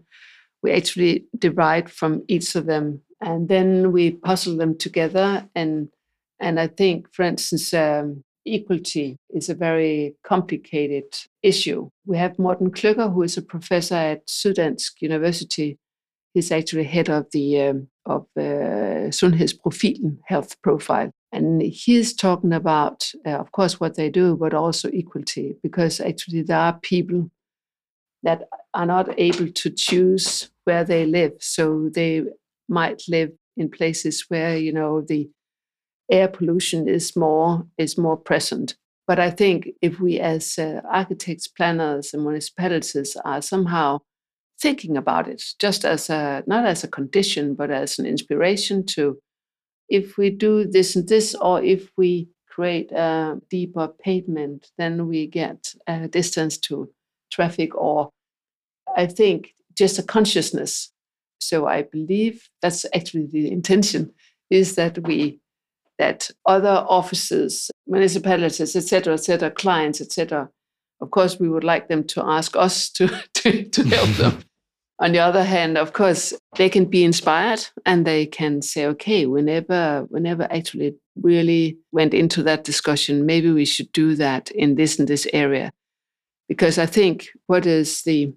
We 0.62 0.72
actually 0.72 1.26
derived 1.38 1.90
from 1.90 2.22
each 2.28 2.54
of 2.54 2.66
them, 2.66 3.02
and 3.20 3.48
then 3.48 3.92
we 3.92 4.12
puzzle 4.12 4.56
them 4.56 4.78
together. 4.78 5.48
And 5.54 5.88
and 6.40 6.58
I 6.58 6.66
think, 6.66 7.06
for 7.12 7.22
instance, 7.22 7.72
um, 7.74 8.24
equality 8.44 9.16
is 9.30 9.48
a 9.48 9.54
very 9.54 10.16
complicated 10.24 11.04
issue. 11.42 11.88
We 12.06 12.18
have 12.18 12.38
Morten 12.38 12.70
Klücker, 12.70 13.12
who 13.12 13.22
is 13.22 13.36
a 13.36 13.42
professor 13.42 13.94
at 13.94 14.26
Syddansk 14.26 15.00
University. 15.00 15.78
He's 16.34 16.50
actually 16.50 16.84
head 16.84 17.10
of 17.10 17.26
the 17.32 17.60
um, 17.60 17.88
of 18.06 18.26
uh, 18.36 19.10
Sundhedsprofilen 19.10 20.18
health 20.26 20.60
profile, 20.62 21.10
and 21.30 21.62
he's 21.62 22.14
talking 22.14 22.52
about, 22.52 23.12
uh, 23.26 23.36
of 23.38 23.52
course, 23.52 23.78
what 23.78 23.96
they 23.96 24.10
do, 24.10 24.36
but 24.36 24.54
also 24.54 24.88
equality, 24.88 25.56
because 25.62 26.00
actually 26.00 26.42
there 26.42 26.58
are 26.58 26.78
people 26.80 27.30
that 28.22 28.48
are 28.74 28.86
not 28.86 29.18
able 29.18 29.48
to 29.48 29.70
choose 29.70 30.50
where 30.64 30.84
they 30.84 31.06
live, 31.06 31.32
so 31.40 31.90
they 31.92 32.22
might 32.68 33.02
live 33.08 33.30
in 33.56 33.70
places 33.70 34.24
where 34.28 34.56
you 34.56 34.72
know 34.72 35.00
the 35.00 35.28
air 36.10 36.28
pollution 36.28 36.88
is 36.88 37.16
more 37.16 37.66
is 37.78 37.98
more 37.98 38.16
present. 38.16 38.76
But 39.06 39.18
I 39.18 39.30
think 39.30 39.68
if 39.82 39.98
we, 39.98 40.20
as 40.20 40.58
uh, 40.58 40.80
architects, 40.90 41.48
planners, 41.48 42.14
and 42.14 42.22
municipalities, 42.22 43.16
are 43.24 43.42
somehow 43.42 43.98
thinking 44.60 44.96
about 44.96 45.28
it, 45.28 45.42
just 45.58 45.84
as 45.84 46.08
a 46.08 46.44
not 46.46 46.66
as 46.66 46.84
a 46.84 46.88
condition, 46.88 47.54
but 47.54 47.70
as 47.70 47.98
an 47.98 48.06
inspiration 48.06 48.86
to, 48.86 49.18
if 49.88 50.16
we 50.16 50.30
do 50.30 50.64
this 50.64 50.94
and 50.94 51.08
this, 51.08 51.34
or 51.34 51.62
if 51.62 51.90
we 51.96 52.28
create 52.48 52.92
a 52.92 53.40
deeper 53.50 53.88
pavement, 53.88 54.70
then 54.78 55.08
we 55.08 55.26
get 55.26 55.74
a 55.86 56.06
distance 56.06 56.58
to 56.58 56.88
traffic, 57.32 57.74
or 57.74 58.10
I 58.96 59.06
think 59.06 59.54
just 59.76 59.98
a 59.98 60.02
consciousness. 60.02 60.92
So 61.40 61.66
I 61.66 61.82
believe 61.82 62.48
that's 62.60 62.86
actually 62.94 63.26
the 63.26 63.50
intention 63.50 64.12
is 64.50 64.76
that 64.76 64.98
we 65.06 65.40
that 65.98 66.30
other 66.46 66.84
offices, 66.88 67.70
municipalities, 67.86 68.74
etc., 68.74 69.14
etc., 69.14 69.50
clients, 69.50 70.00
etc., 70.00 70.48
of 71.02 71.10
course, 71.10 71.38
we 71.38 71.48
would 71.48 71.64
like 71.64 71.88
them 71.88 72.04
to 72.04 72.24
ask 72.24 72.56
us 72.56 72.88
to, 72.96 73.08
to, 73.34 73.64
to 73.64 73.82
help 73.84 74.08
them. 74.16 74.44
On 75.00 75.10
the 75.10 75.18
other 75.18 75.42
hand, 75.42 75.76
of 75.76 75.92
course, 75.92 76.32
they 76.56 76.68
can 76.68 76.84
be 76.84 77.02
inspired 77.02 77.66
and 77.84 78.06
they 78.06 78.24
can 78.24 78.62
say, 78.62 78.86
okay, 78.86 79.26
we 79.26 79.42
never, 79.42 80.06
we 80.10 80.20
never 80.20 80.44
actually 80.44 80.94
really 81.16 81.76
went 81.90 82.14
into 82.14 82.42
that 82.44 82.62
discussion. 82.62 83.26
Maybe 83.26 83.50
we 83.50 83.64
should 83.64 83.90
do 83.90 84.14
that 84.14 84.52
in 84.52 84.76
this 84.76 85.00
and 85.00 85.08
this 85.08 85.26
area. 85.32 85.72
Because 86.52 86.76
I 86.76 86.84
think 86.84 87.28
what 87.46 87.64
is 87.64 88.02
the 88.02 88.34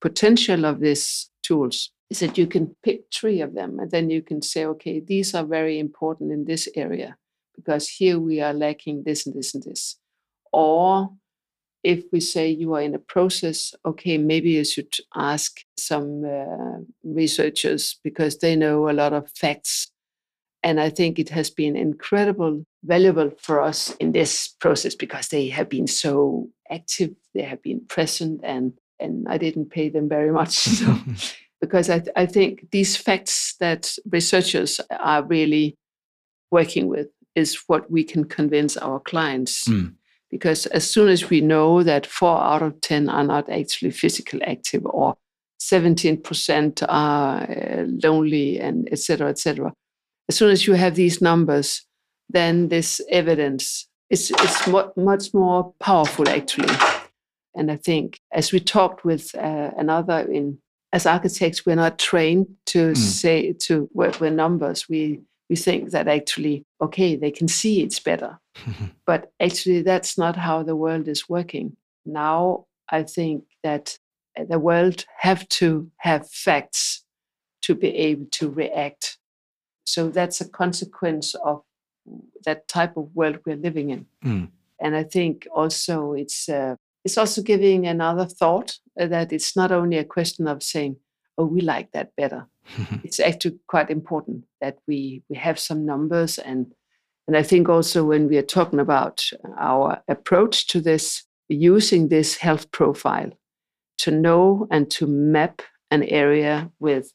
potential 0.00 0.64
of 0.64 0.80
these 0.80 1.30
tools 1.44 1.92
is 2.10 2.18
that 2.18 2.36
you 2.36 2.48
can 2.48 2.74
pick 2.82 3.02
three 3.14 3.40
of 3.40 3.54
them 3.54 3.78
and 3.78 3.88
then 3.88 4.10
you 4.10 4.20
can 4.20 4.42
say, 4.42 4.66
okay, 4.66 4.98
these 4.98 5.32
are 5.32 5.44
very 5.44 5.78
important 5.78 6.32
in 6.32 6.44
this 6.44 6.68
area 6.74 7.16
because 7.54 7.88
here 7.88 8.18
we 8.18 8.40
are 8.40 8.52
lacking 8.52 9.04
this 9.04 9.26
and 9.26 9.36
this 9.36 9.54
and 9.54 9.62
this. 9.62 9.96
Or 10.52 11.10
if 11.84 12.02
we 12.10 12.18
say 12.18 12.48
you 12.48 12.74
are 12.74 12.82
in 12.82 12.96
a 12.96 12.98
process, 13.14 13.72
okay, 13.86 14.18
maybe 14.18 14.50
you 14.50 14.64
should 14.64 14.96
ask 15.14 15.60
some 15.78 16.24
uh, 16.24 16.78
researchers 17.04 18.00
because 18.02 18.38
they 18.38 18.56
know 18.56 18.90
a 18.90 18.98
lot 19.02 19.12
of 19.12 19.30
facts. 19.36 19.91
And 20.64 20.80
I 20.80 20.90
think 20.90 21.18
it 21.18 21.28
has 21.30 21.50
been 21.50 21.76
incredible, 21.76 22.64
valuable 22.84 23.30
for 23.38 23.60
us 23.60 23.94
in 23.96 24.12
this 24.12 24.48
process 24.60 24.94
because 24.94 25.28
they 25.28 25.48
have 25.48 25.68
been 25.68 25.86
so 25.86 26.48
active, 26.70 27.10
they 27.34 27.42
have 27.42 27.62
been 27.62 27.80
present, 27.88 28.40
and 28.44 28.72
and 29.00 29.26
I 29.28 29.38
didn't 29.38 29.70
pay 29.70 29.88
them 29.88 30.08
very 30.08 30.30
much. 30.30 30.66
So 30.78 30.96
because 31.60 31.88
I, 31.90 32.00
th- 32.00 32.12
I 32.16 32.26
think 32.26 32.70
these 32.72 32.96
facts 32.96 33.54
that 33.60 33.96
researchers 34.10 34.80
are 34.90 35.22
really 35.24 35.76
working 36.50 36.88
with 36.88 37.08
is 37.36 37.62
what 37.68 37.90
we 37.90 38.02
can 38.04 38.24
convince 38.24 38.76
our 38.76 38.98
clients. 38.98 39.68
Mm. 39.68 39.94
Because 40.28 40.66
as 40.66 40.88
soon 40.88 41.08
as 41.08 41.30
we 41.30 41.40
know 41.40 41.82
that 41.82 42.06
four 42.06 42.36
out 42.36 42.62
of 42.62 42.80
10 42.80 43.08
are 43.08 43.22
not 43.22 43.48
actually 43.48 43.92
physically 43.92 44.42
active 44.42 44.84
or 44.86 45.16
17% 45.60 46.82
are 46.88 47.42
uh, 47.42 47.84
lonely 48.02 48.58
and 48.58 48.88
etc 48.90 49.28
etc 49.28 49.72
as 50.28 50.36
soon 50.36 50.50
as 50.50 50.66
you 50.66 50.74
have 50.74 50.94
these 50.94 51.20
numbers 51.20 51.84
then 52.28 52.68
this 52.68 53.00
evidence 53.10 53.88
is, 54.10 54.32
mo- 54.66 54.92
much 54.96 55.32
more 55.34 55.72
powerful 55.80 56.28
actually 56.28 56.74
and 57.54 57.70
i 57.70 57.76
think 57.76 58.20
as 58.32 58.52
we 58.52 58.60
talked 58.60 59.04
with 59.04 59.34
uh, 59.34 59.70
another 59.76 60.20
in 60.20 60.58
as 60.92 61.06
architects, 61.06 61.64
we're 61.64 61.76
not 61.76 61.98
trained 61.98 62.46
to 62.66 62.92
mm. 62.92 62.96
say 62.96 63.52
to 63.54 63.88
work 63.94 64.20
with 64.20 64.34
numbers. 64.34 64.88
We 64.88 65.20
we 65.48 65.56
think 65.56 65.90
that 65.90 66.08
actually, 66.08 66.64
okay, 66.80 67.16
they 67.16 67.30
can 67.30 67.48
see 67.48 67.82
it's 67.82 67.98
better, 67.98 68.38
but 69.06 69.32
actually, 69.40 69.82
that's 69.82 70.16
not 70.16 70.36
how 70.36 70.62
the 70.62 70.76
world 70.76 71.08
is 71.08 71.28
working 71.28 71.76
now. 72.04 72.66
I 72.90 73.02
think 73.04 73.44
that 73.62 73.98
the 74.48 74.58
world 74.58 75.04
have 75.18 75.48
to 75.48 75.90
have 75.98 76.30
facts 76.30 77.04
to 77.62 77.74
be 77.74 77.88
able 77.88 78.26
to 78.32 78.50
react. 78.50 79.18
So 79.84 80.08
that's 80.08 80.40
a 80.40 80.48
consequence 80.48 81.34
of 81.34 81.62
that 82.44 82.68
type 82.68 82.96
of 82.96 83.14
world 83.14 83.38
we're 83.46 83.56
living 83.56 83.90
in. 83.90 84.06
Mm. 84.24 84.48
And 84.80 84.96
I 84.96 85.04
think 85.04 85.46
also 85.54 86.12
it's 86.12 86.48
uh, 86.48 86.76
it's 87.04 87.18
also 87.18 87.42
giving 87.42 87.86
another 87.86 88.26
thought 88.26 88.78
uh, 89.00 89.06
that 89.06 89.32
it's 89.32 89.56
not 89.56 89.72
only 89.72 89.98
a 89.98 90.04
question 90.04 90.46
of 90.46 90.62
saying, 90.62 90.96
oh, 91.38 91.46
we 91.46 91.60
like 91.60 91.92
that 91.92 92.14
better. 92.16 92.46
it's 93.02 93.18
actually 93.18 93.58
quite 93.66 93.90
important 93.90 94.44
that 94.60 94.78
we, 94.86 95.22
we 95.28 95.36
have 95.36 95.58
some 95.58 95.84
numbers. 95.84 96.38
And, 96.38 96.72
and 97.26 97.36
I 97.36 97.42
think 97.42 97.68
also 97.68 98.04
when 98.04 98.28
we 98.28 98.36
are 98.38 98.42
talking 98.42 98.78
about 98.78 99.28
our 99.58 100.02
approach 100.08 100.68
to 100.68 100.80
this, 100.80 101.24
using 101.48 102.08
this 102.08 102.36
health 102.36 102.70
profile 102.70 103.30
to 103.98 104.10
know 104.10 104.66
and 104.70 104.90
to 104.92 105.06
map 105.06 105.62
an 105.90 106.04
area 106.04 106.70
with 106.78 107.12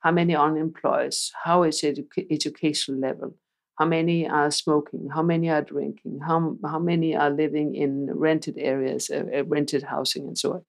how 0.00 0.12
many 0.12 0.34
unemployed, 0.36 1.14
how 1.44 1.62
is 1.64 1.82
edu- 1.82 2.06
education 2.30 3.00
level, 3.00 3.34
how 3.78 3.86
many 3.86 4.28
are 4.28 4.50
smoking, 4.50 5.08
how 5.12 5.22
many 5.22 5.50
are 5.50 5.62
drinking, 5.62 6.20
how, 6.26 6.56
how 6.64 6.78
many 6.78 7.16
are 7.16 7.30
living 7.30 7.74
in 7.74 8.08
rented 8.14 8.56
areas, 8.58 9.10
uh, 9.10 9.24
uh, 9.34 9.44
rented 9.44 9.82
housing, 9.82 10.26
and 10.28 10.38
so 10.38 10.54
on. 10.54 10.62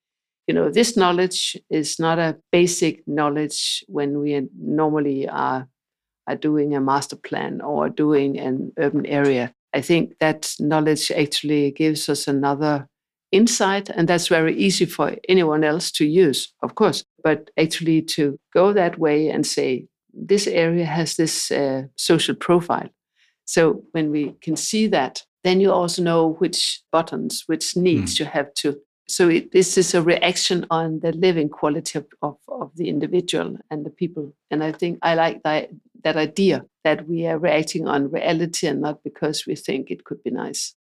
You 0.48 0.54
know, 0.54 0.70
this 0.72 0.96
knowledge 0.96 1.58
is 1.70 2.00
not 2.00 2.20
a 2.20 2.38
basic 2.52 3.08
knowledge 3.08 3.84
when 3.88 4.20
we 4.20 4.48
normally 4.58 5.28
are, 5.28 5.68
are 6.28 6.36
doing 6.36 6.76
a 6.76 6.82
master 6.82 7.18
plan 7.18 7.62
or 7.62 7.90
doing 7.90 8.40
an 8.40 8.72
urban 8.78 9.06
area. 9.06 9.54
I 9.74 9.82
think 9.82 10.18
that 10.20 10.56
knowledge 10.60 11.12
actually 11.12 11.72
gives 11.72 12.10
us 12.10 12.28
another 12.28 12.88
insight, 13.32 13.90
and 13.90 14.08
that's 14.08 14.28
very 14.28 14.56
easy 14.56 14.86
for 14.86 15.16
anyone 15.28 15.64
else 15.64 15.92
to 15.92 16.06
use, 16.06 16.54
of 16.62 16.76
course. 16.76 17.04
But 17.24 17.50
actually, 17.58 18.02
to 18.04 18.40
go 18.54 18.74
that 18.74 18.98
way 18.98 19.30
and 19.30 19.46
say, 19.46 19.88
this 20.14 20.48
area 20.48 20.86
has 20.86 21.16
this 21.16 21.52
uh, 21.52 21.84
social 21.96 22.36
profile 22.36 22.90
so 23.48 23.84
when 23.92 24.12
we 24.12 24.36
can 24.42 24.56
see 24.56 24.88
that, 24.88 25.24
then 25.44 25.62
you 25.62 25.72
also 25.72 26.04
know 26.04 26.34
which 26.34 26.82
buttons, 26.92 27.44
which 27.48 27.78
needs 27.78 28.16
mm. 28.16 28.20
you 28.20 28.26
have 28.26 28.54
to. 28.56 28.80
So 29.08 29.30
it, 29.30 29.54
this 29.54 29.78
is 29.78 29.96
a 29.96 30.02
reaction 30.02 30.66
on 30.70 31.00
the 31.00 31.14
living 31.14 31.48
quality 31.48 31.98
of, 31.98 32.08
of, 32.22 32.38
of, 32.50 32.72
the 32.76 32.90
individual 32.90 33.58
and 33.72 33.86
the 33.86 33.90
people. 33.90 34.34
And 34.52 34.62
I 34.62 34.74
think 34.74 35.00
I 35.02 35.16
like 35.16 35.44
that, 35.44 35.70
that 36.04 36.18
idea 36.18 36.66
that 36.84 37.08
we 37.08 37.26
are 37.26 37.38
reacting 37.38 37.88
on 37.88 38.12
reality 38.12 38.68
and 38.68 38.82
not 38.82 39.02
because 39.02 39.46
we 39.48 39.56
think 39.56 39.90
it 39.90 40.04
could 40.04 40.22
be 40.24 40.32
nice. 40.32 40.76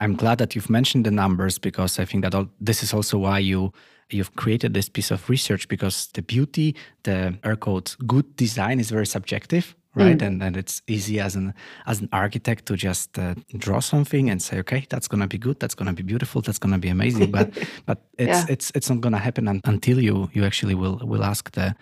I'm 0.00 0.16
glad 0.16 0.38
that 0.38 0.54
you've 0.54 0.70
mentioned 0.70 1.04
the 1.04 1.10
numbers 1.10 1.58
because 1.58 1.98
I 1.98 2.04
think 2.04 2.24
that 2.24 2.34
all, 2.34 2.48
this 2.60 2.82
is 2.82 2.94
also 2.94 3.18
why 3.18 3.38
you 3.38 3.72
you've 4.12 4.34
created 4.34 4.74
this 4.74 4.88
piece 4.88 5.10
of 5.10 5.28
research 5.28 5.68
because 5.68 6.08
the 6.14 6.22
beauty, 6.22 6.74
the 7.04 7.38
ERCODE 7.44 7.96
good 8.06 8.34
design 8.36 8.80
is 8.80 8.90
very 8.90 9.06
subjective, 9.06 9.76
right? 9.94 10.18
Mm. 10.18 10.26
And 10.26 10.42
and 10.42 10.56
it's 10.56 10.82
easy 10.86 11.20
as 11.20 11.36
an 11.36 11.54
as 11.86 12.00
an 12.00 12.08
architect 12.12 12.66
to 12.66 12.76
just 12.76 13.18
uh, 13.18 13.34
draw 13.58 13.80
something 13.80 14.30
and 14.30 14.42
say, 14.42 14.58
okay, 14.60 14.86
that's 14.88 15.08
gonna 15.08 15.28
be 15.28 15.38
good, 15.38 15.60
that's 15.60 15.74
gonna 15.74 15.92
be 15.92 16.02
beautiful, 16.02 16.40
that's 16.40 16.58
gonna 16.58 16.78
be 16.78 16.88
amazing. 16.88 17.30
But 17.30 17.50
but 17.86 17.98
it's 18.18 18.28
yeah. 18.28 18.46
it's 18.48 18.72
it's 18.74 18.88
not 18.90 19.00
gonna 19.00 19.18
happen 19.18 19.60
until 19.64 20.00
you 20.00 20.30
you 20.32 20.44
actually 20.44 20.74
will 20.74 20.98
will 21.04 21.24
ask 21.24 21.50
the 21.52 21.74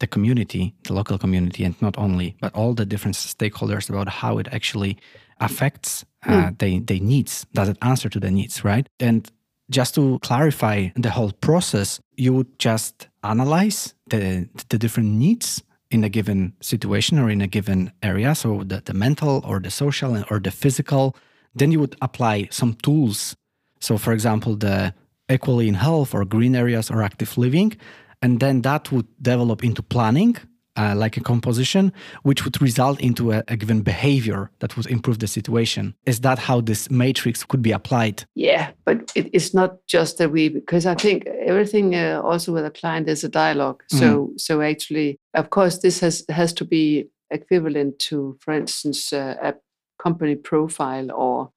the 0.00 0.06
community, 0.06 0.74
the 0.84 0.94
local 0.94 1.18
community, 1.18 1.62
and 1.62 1.80
not 1.82 1.96
only, 1.98 2.34
but 2.40 2.54
all 2.54 2.74
the 2.74 2.86
different 2.86 3.16
stakeholders 3.16 3.90
about 3.90 4.08
how 4.08 4.38
it 4.38 4.48
actually 4.50 4.96
affects 5.40 6.04
uh, 6.26 6.30
mm. 6.30 6.58
their, 6.58 6.80
their 6.80 7.00
needs. 7.00 7.46
Does 7.52 7.68
it 7.68 7.78
answer 7.82 8.08
to 8.08 8.20
the 8.20 8.30
needs, 8.30 8.64
right? 8.64 8.86
And 8.98 9.30
just 9.70 9.94
to 9.94 10.18
clarify 10.20 10.88
the 10.96 11.10
whole 11.10 11.32
process, 11.32 12.00
you 12.16 12.34
would 12.34 12.58
just 12.58 13.08
analyze 13.22 13.94
the, 14.08 14.48
the 14.68 14.78
different 14.78 15.10
needs 15.10 15.62
in 15.90 16.04
a 16.04 16.08
given 16.08 16.52
situation 16.60 17.18
or 17.18 17.30
in 17.30 17.40
a 17.40 17.46
given 17.46 17.92
area. 18.02 18.34
So 18.34 18.62
the, 18.64 18.82
the 18.84 18.94
mental 18.94 19.42
or 19.46 19.60
the 19.60 19.70
social 19.70 20.24
or 20.30 20.38
the 20.38 20.50
physical. 20.50 21.16
Then 21.54 21.72
you 21.72 21.80
would 21.80 21.96
apply 22.00 22.48
some 22.50 22.74
tools. 22.74 23.34
So, 23.80 23.98
for 23.98 24.12
example, 24.12 24.56
the 24.56 24.94
equally 25.30 25.68
in 25.68 25.74
health 25.74 26.14
or 26.14 26.24
green 26.24 26.54
areas 26.54 26.90
or 26.90 27.02
active 27.02 27.36
living. 27.38 27.76
And 28.22 28.40
then 28.40 28.62
that 28.62 28.92
would 28.92 29.06
develop 29.22 29.64
into 29.64 29.82
planning 29.82 30.36
uh, 30.80 30.94
like 30.94 31.16
a 31.16 31.20
composition, 31.20 31.92
which 32.22 32.44
would 32.44 32.60
result 32.62 33.00
into 33.00 33.32
a, 33.32 33.42
a, 33.48 33.56
given 33.56 33.82
behavior 33.82 34.50
that 34.60 34.76
would 34.76 34.86
improve 34.86 35.18
the 35.18 35.26
situation. 35.26 35.94
Is 36.06 36.20
that 36.20 36.38
how 36.38 36.60
this 36.62 36.90
matrix 36.90 37.44
could 37.44 37.60
be 37.60 37.72
applied? 37.72 38.24
Yeah, 38.34 38.70
but 38.86 39.12
it, 39.14 39.28
it's 39.32 39.52
not 39.52 39.86
just 39.86 40.18
that 40.18 40.30
we, 40.30 40.48
because 40.48 40.86
I 40.86 40.94
think 40.94 41.26
everything 41.26 41.94
uh, 41.94 42.22
also 42.24 42.52
with 42.52 42.64
a 42.64 42.70
client 42.70 43.08
is 43.08 43.24
a 43.24 43.28
dialogue. 43.28 43.82
Mm. 43.92 43.98
So, 43.98 44.32
so 44.36 44.62
actually, 44.62 45.18
of 45.34 45.50
course, 45.50 45.78
this 45.78 46.00
has 46.00 46.24
has 46.30 46.52
to 46.54 46.64
be 46.64 47.10
equivalent 47.30 47.98
to, 48.08 48.38
for 48.40 48.54
instance, 48.54 49.12
uh, 49.12 49.36
a 49.42 49.54
company 50.02 50.36
profile 50.36 51.12
or 51.12 51.52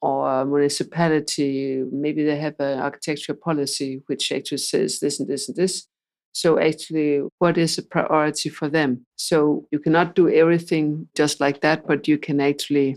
or 0.00 0.40
a 0.40 0.44
municipality. 0.44 1.84
Maybe 1.90 2.24
they 2.24 2.38
have 2.38 2.56
an 2.58 2.78
architecture 2.78 3.34
policy 3.34 4.02
which 4.06 4.32
actually 4.32 4.58
says 4.58 5.00
this 5.00 5.18
and 5.20 5.28
this 5.28 5.48
and 5.48 5.56
this 5.56 5.86
so, 6.32 6.58
actually, 6.58 7.22
what 7.38 7.58
is 7.58 7.78
a 7.78 7.82
priority 7.82 8.48
for 8.48 8.68
them? 8.68 9.06
So, 9.16 9.66
you 9.70 9.78
cannot 9.78 10.14
do 10.14 10.28
everything 10.28 11.08
just 11.14 11.40
like 11.40 11.60
that, 11.60 11.86
but 11.86 12.08
you 12.08 12.18
can 12.18 12.40
actually 12.40 12.96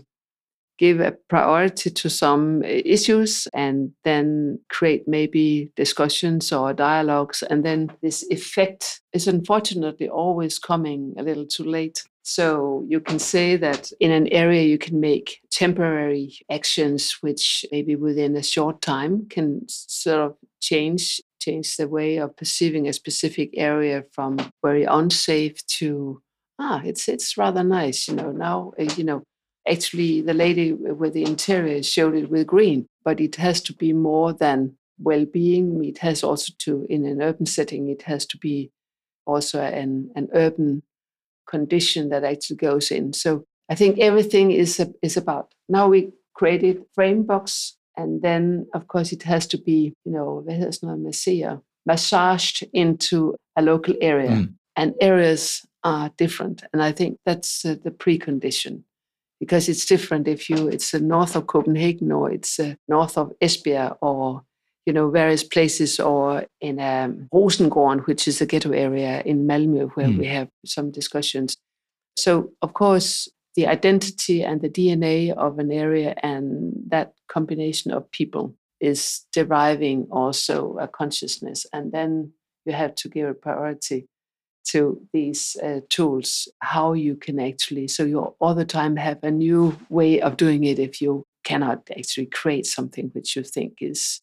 give 0.78 1.00
a 1.00 1.12
priority 1.28 1.90
to 1.90 2.10
some 2.10 2.62
uh, 2.62 2.68
issues 2.68 3.48
and 3.54 3.92
then 4.04 4.58
create 4.68 5.08
maybe 5.08 5.70
discussions 5.76 6.52
or 6.52 6.72
dialogues. 6.72 7.42
And 7.42 7.64
then 7.64 7.90
this 8.02 8.26
effect 8.30 9.00
is 9.12 9.26
unfortunately 9.26 10.08
always 10.08 10.58
coming 10.58 11.14
a 11.18 11.22
little 11.22 11.46
too 11.46 11.64
late. 11.64 12.04
So 12.22 12.84
you 12.88 13.00
can 13.00 13.18
say 13.18 13.56
that 13.56 13.90
in 14.00 14.10
an 14.10 14.26
area 14.28 14.64
you 14.64 14.78
can 14.78 15.00
make 15.00 15.40
temporary 15.50 16.36
actions, 16.50 17.18
which 17.20 17.64
maybe 17.70 17.96
within 17.96 18.36
a 18.36 18.42
short 18.42 18.82
time 18.82 19.26
can 19.30 19.62
sort 19.68 20.18
of 20.18 20.36
change 20.60 21.20
change 21.40 21.76
the 21.76 21.88
way 21.88 22.16
of 22.16 22.36
perceiving 22.36 22.88
a 22.88 22.92
specific 22.92 23.50
area 23.56 24.04
from 24.12 24.38
very 24.62 24.84
unsafe 24.84 25.64
to 25.66 26.20
ah, 26.58 26.80
it's 26.84 27.08
it's 27.08 27.36
rather 27.36 27.62
nice. 27.62 28.08
You 28.08 28.14
know, 28.14 28.32
now 28.32 28.72
uh, 28.78 28.84
you 28.96 29.04
know 29.04 29.22
actually 29.68 30.20
the 30.20 30.34
lady 30.34 30.72
with 30.72 31.12
the 31.12 31.24
interior 31.24 31.82
showed 31.82 32.14
it 32.14 32.30
with 32.30 32.46
green, 32.46 32.86
but 33.04 33.20
it 33.20 33.36
has 33.36 33.60
to 33.62 33.72
be 33.72 33.92
more 33.92 34.32
than 34.32 34.76
well-being. 34.98 35.84
It 35.84 35.98
has 35.98 36.22
also 36.22 36.52
to 36.60 36.86
in 36.88 37.04
an 37.04 37.20
urban 37.22 37.46
setting, 37.46 37.88
it 37.88 38.02
has 38.02 38.26
to 38.26 38.38
be 38.38 38.70
also 39.26 39.60
an 39.60 40.10
an 40.14 40.28
urban 40.34 40.82
condition 41.48 42.08
that 42.10 42.24
actually 42.24 42.56
goes 42.56 42.90
in. 42.90 43.12
So 43.12 43.44
I 43.68 43.74
think 43.74 43.98
everything 43.98 44.50
is 44.50 44.80
is 45.02 45.16
about 45.16 45.52
now 45.68 45.88
we 45.88 46.12
created 46.34 46.84
frame 46.94 47.22
box 47.24 47.76
and 47.96 48.22
then, 48.22 48.66
of 48.74 48.88
course, 48.88 49.12
it 49.12 49.22
has 49.22 49.46
to 49.48 49.58
be, 49.58 49.94
you 50.04 50.12
know, 50.12 50.44
massaged 51.86 52.64
into 52.72 53.36
a 53.56 53.62
local 53.62 53.94
area. 54.00 54.30
Mm. 54.30 54.54
And 54.76 54.94
areas 55.00 55.64
are 55.84 56.10
different. 56.18 56.62
And 56.72 56.82
I 56.82 56.92
think 56.92 57.18
that's 57.24 57.64
uh, 57.64 57.76
the 57.82 57.90
precondition 57.90 58.82
because 59.40 59.68
it's 59.68 59.86
different 59.86 60.28
if 60.28 60.50
you, 60.50 60.68
it's 60.68 60.92
uh, 60.92 60.98
north 60.98 61.36
of 61.36 61.46
Copenhagen 61.46 62.12
or 62.12 62.30
it's 62.30 62.58
uh, 62.58 62.74
north 62.88 63.16
of 63.16 63.32
Esbjerg 63.40 63.96
or, 64.02 64.42
you 64.84 64.92
know, 64.92 65.10
various 65.10 65.42
places 65.42 65.98
or 65.98 66.44
in 66.60 66.80
um, 66.80 67.28
Rosengården, 67.32 68.06
which 68.06 68.28
is 68.28 68.40
a 68.40 68.46
ghetto 68.46 68.72
area 68.72 69.22
in 69.24 69.46
Malmö 69.46 69.90
where 69.92 70.08
mm. 70.08 70.18
we 70.18 70.26
have 70.26 70.48
some 70.66 70.90
discussions. 70.90 71.56
So, 72.16 72.52
of 72.60 72.74
course, 72.74 73.28
the 73.56 73.66
identity 73.66 74.44
and 74.44 74.60
the 74.60 74.68
DNA 74.68 75.32
of 75.32 75.58
an 75.58 75.72
area 75.72 76.14
and 76.22 76.74
that 76.88 77.14
combination 77.28 77.90
of 77.90 78.10
people 78.10 78.54
is 78.80 79.24
deriving 79.32 80.06
also 80.10 80.76
a 80.78 80.86
consciousness. 80.86 81.64
And 81.72 81.90
then 81.90 82.32
you 82.66 82.74
have 82.74 82.94
to 82.96 83.08
give 83.08 83.28
a 83.28 83.34
priority 83.34 84.08
to 84.68 85.00
these 85.12 85.56
uh, 85.62 85.80
tools, 85.88 86.48
how 86.58 86.92
you 86.92 87.14
can 87.14 87.40
actually, 87.40 87.88
so 87.88 88.04
you 88.04 88.18
all 88.40 88.54
the 88.54 88.64
time 88.64 88.96
have 88.96 89.18
a 89.22 89.30
new 89.30 89.76
way 89.88 90.20
of 90.20 90.36
doing 90.36 90.64
it 90.64 90.78
if 90.78 91.00
you 91.00 91.24
cannot 91.44 91.88
actually 91.96 92.26
create 92.26 92.66
something 92.66 93.10
which 93.14 93.36
you 93.36 93.42
think 93.42 93.78
is 93.80 94.20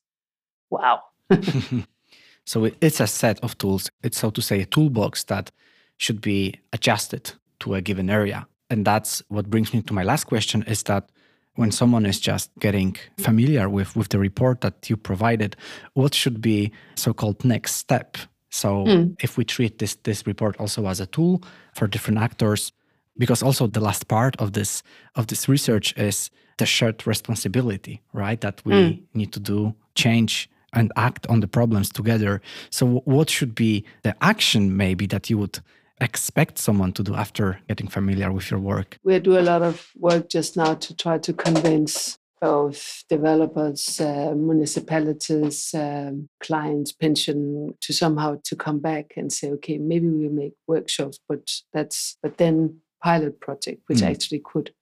wow. 0.69 1.01
so 2.45 2.69
it's 2.81 2.99
a 2.99 3.07
set 3.07 3.39
of 3.39 3.57
tools. 3.57 3.89
It's 4.03 4.19
so 4.19 4.29
to 4.29 4.41
say 4.41 4.61
a 4.61 4.65
toolbox 4.65 5.23
that 5.23 5.49
should 5.97 6.21
be 6.21 6.59
adjusted 6.73 7.31
to 7.61 7.75
a 7.75 7.81
given 7.81 8.09
area 8.09 8.45
and 8.73 8.85
that's 8.85 9.21
what 9.29 9.49
brings 9.49 9.73
me 9.73 9.81
to 9.83 9.93
my 9.93 10.03
last 10.03 10.25
question 10.25 10.63
is 10.63 10.83
that 10.83 11.09
when 11.55 11.71
someone 11.71 12.05
is 12.05 12.19
just 12.19 12.49
getting 12.59 12.97
familiar 13.19 13.69
with 13.69 13.95
with 13.95 14.09
the 14.09 14.19
report 14.19 14.61
that 14.61 14.89
you 14.89 14.97
provided 14.97 15.55
what 15.93 16.13
should 16.13 16.41
be 16.41 16.71
so-called 16.95 17.45
next 17.45 17.75
step 17.75 18.17
so 18.49 18.83
mm. 18.85 19.15
if 19.21 19.37
we 19.37 19.45
treat 19.45 19.77
this 19.77 19.95
this 20.03 20.25
report 20.25 20.59
also 20.59 20.87
as 20.87 20.99
a 20.99 21.05
tool 21.05 21.41
for 21.73 21.87
different 21.87 22.19
actors 22.19 22.71
because 23.17 23.43
also 23.43 23.67
the 23.67 23.79
last 23.79 24.07
part 24.07 24.35
of 24.37 24.53
this 24.53 24.83
of 25.15 25.27
this 25.27 25.47
research 25.47 25.95
is 25.95 26.31
the 26.57 26.65
shared 26.65 27.05
responsibility 27.05 28.01
right 28.13 28.41
that 28.41 28.61
we 28.65 28.73
mm. 28.73 29.03
need 29.13 29.31
to 29.31 29.39
do 29.39 29.73
change 29.95 30.49
and 30.75 30.91
act 30.95 31.27
on 31.27 31.39
the 31.39 31.47
problems 31.47 31.91
together 31.91 32.41
so 32.71 33.03
what 33.05 33.29
should 33.29 33.53
be 33.53 33.85
the 34.01 34.15
action 34.21 34.75
maybe 34.75 35.05
that 35.05 35.29
you 35.29 35.37
would 35.37 35.59
expect 36.03 36.57
someone 36.57 36.91
to 36.93 37.03
do 37.03 37.15
after 37.15 37.59
getting 37.67 37.87
familiar 37.87 38.31
with 38.31 38.51
your 38.51 38.59
work? 38.59 38.97
We 39.03 39.19
do 39.19 39.37
a 39.37 39.41
lot 39.41 39.61
of 39.61 39.89
work 39.95 40.29
just 40.29 40.57
now 40.57 40.75
to 40.75 40.95
try 40.95 41.17
to 41.19 41.33
convince 41.33 42.17
both 42.43 43.05
developers, 43.07 44.01
uh, 44.01 44.33
municipalities, 44.35 45.73
um, 45.73 46.27
clients, 46.41 46.91
pension 46.91 47.73
to 47.79 47.93
somehow 47.93 48.35
to 48.43 48.55
come 48.55 48.79
back 48.79 49.13
and 49.15 49.31
say, 49.31 49.49
okay, 49.49 49.77
maybe 49.77 50.09
we 50.09 50.27
make 50.27 50.53
workshops, 50.67 51.19
but 51.29 51.49
that's 51.71 52.17
but 52.21 52.37
then 52.37 52.81
pilot 53.01 53.39
project, 53.39 53.81
which 53.87 53.99
mm. 53.99 54.11
actually 54.11 54.41
could 54.43 54.73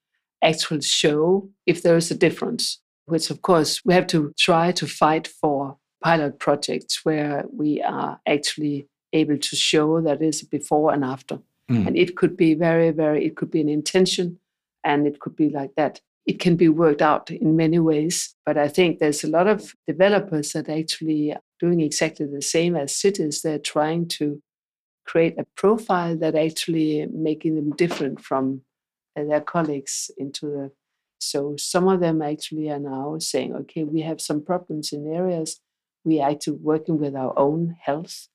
actually 0.44 0.82
show 0.82 1.50
if 1.68 1.84
there 1.84 1.98
is 1.98 2.10
a 2.10 2.18
difference. 2.18 2.80
Which 3.06 3.30
of 3.30 3.44
course 3.44 3.82
we 3.86 3.94
have 3.94 4.08
to 4.08 4.34
try 4.40 4.72
to 4.72 4.88
fight 4.88 5.28
for 5.28 5.78
pilot 6.04 6.40
projects 6.40 7.06
where 7.06 7.46
we 7.54 7.80
are 7.82 8.20
actually 8.28 8.88
able 9.14 9.38
to 9.38 9.56
show 9.56 10.02
that 10.02 10.22
is 10.22 10.42
before 10.42 10.94
and 10.94 11.04
after. 11.04 11.40
Mm. 11.70 11.88
And 11.88 11.98
it 11.98 12.16
could 12.16 12.36
be 12.36 12.54
very, 12.54 12.92
very, 12.92 13.26
it 13.26 13.36
could 13.36 13.52
be 13.52 13.62
an 13.62 13.70
intention 13.70 14.40
and 14.84 15.08
it 15.08 15.20
could 15.20 15.36
be 15.36 15.50
like 15.50 15.76
that. 15.76 16.02
It 16.26 16.40
can 16.40 16.56
be 16.56 16.70
worked 16.70 17.02
out 17.02 17.32
in 17.32 17.56
many 17.56 17.80
ways, 17.80 18.36
but 18.46 18.58
I 18.58 18.68
think 18.68 19.00
there's 19.00 19.24
a 19.24 19.30
lot 19.30 19.48
of 19.48 19.74
developers 19.88 20.52
that 20.52 20.70
actually 20.70 21.36
doing 21.60 21.82
exactly 21.82 22.28
the 22.28 22.42
same 22.42 22.76
as 22.76 22.96
cities. 22.96 23.42
They're 23.42 23.60
trying 23.60 24.08
to 24.10 24.42
create 25.06 25.38
a 25.38 25.46
profile 25.56 26.16
that 26.18 26.36
actually 26.36 27.08
making 27.12 27.56
them 27.56 27.72
different 27.72 28.22
from 28.22 28.62
their 29.16 29.42
colleagues 29.42 30.10
into 30.18 30.46
the 30.46 30.72
so 31.20 31.56
some 31.58 31.88
of 31.88 32.00
them 32.00 32.22
actually 32.22 32.70
are 32.70 32.80
now 32.80 33.18
saying 33.20 33.54
okay 33.54 33.84
we 33.84 34.02
have 34.02 34.20
some 34.20 34.44
problems 34.44 34.92
in 34.92 35.14
areas 35.14 35.60
we 36.04 36.20
are 36.20 36.32
actually 36.32 36.58
working 36.58 36.98
with 36.98 37.16
our 37.16 37.38
own 37.38 37.76
health 37.82 38.28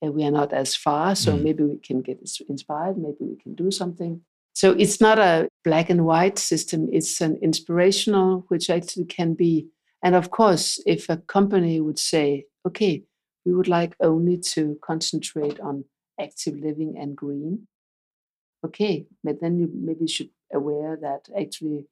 and 0.00 0.14
we 0.14 0.24
are 0.24 0.30
not 0.30 0.52
as 0.52 0.74
far. 0.74 1.14
So 1.14 1.32
mm. 1.32 1.42
maybe 1.42 1.64
we 1.64 1.78
can 1.78 2.02
get 2.02 2.20
inspired, 2.48 2.98
maybe 2.98 3.16
we 3.20 3.36
can 3.36 3.54
do 3.54 3.70
something. 3.70 4.22
So 4.54 4.72
it's 4.72 5.00
not 5.00 5.18
a 5.18 5.48
black 5.64 5.88
and 5.88 6.04
white 6.04 6.38
system, 6.38 6.88
it's 6.92 7.20
an 7.20 7.38
inspirational, 7.42 8.44
which 8.48 8.70
actually 8.70 9.04
can 9.04 9.34
be. 9.34 9.68
And 10.02 10.14
of 10.14 10.30
course, 10.30 10.80
if 10.86 11.08
a 11.08 11.16
company 11.16 11.80
would 11.80 11.98
say, 11.98 12.46
okay, 12.66 13.02
we 13.44 13.52
would 13.52 13.68
like 13.68 13.94
only 14.00 14.36
to 14.38 14.78
concentrate 14.82 15.60
on 15.60 15.84
active 16.20 16.56
living 16.56 16.96
and 16.98 17.16
green, 17.16 17.68
okay, 18.64 19.06
but 19.22 19.40
then 19.40 19.58
you 19.58 19.70
maybe 19.72 20.06
should 20.06 20.30
aware 20.52 20.98
that 21.00 21.28
actually 21.38 21.86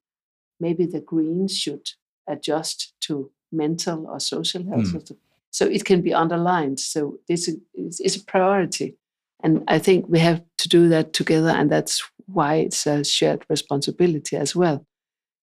maybe 0.59 0.87
the 0.87 1.01
green 1.01 1.47
should 1.49 1.91
adjust 2.29 2.95
to 3.01 3.31
mental 3.53 4.07
or 4.07 4.19
social 4.19 4.65
health 4.65 4.93
mm. 4.93 5.17
So 5.51 5.67
it 5.67 5.85
can 5.85 6.03
be 6.03 6.13
underlined. 6.13 6.81
So 6.81 7.19
this 7.29 7.49
is 7.75 8.17
a 8.17 8.25
priority. 8.25 8.97
And 9.43 9.63
I 9.69 9.79
think 9.79 10.07
we 10.09 10.19
have 10.19 10.43
to 10.59 10.69
do 10.69 10.89
that 10.89 11.13
together. 11.13 11.51
And 11.51 11.71
that's 11.71 12.03
why 12.27 12.57
it's 12.57 12.87
a 12.87 13.05
shared 13.05 13.45
responsibility 13.49 14.37
as 14.37 14.57
well. 14.57 14.87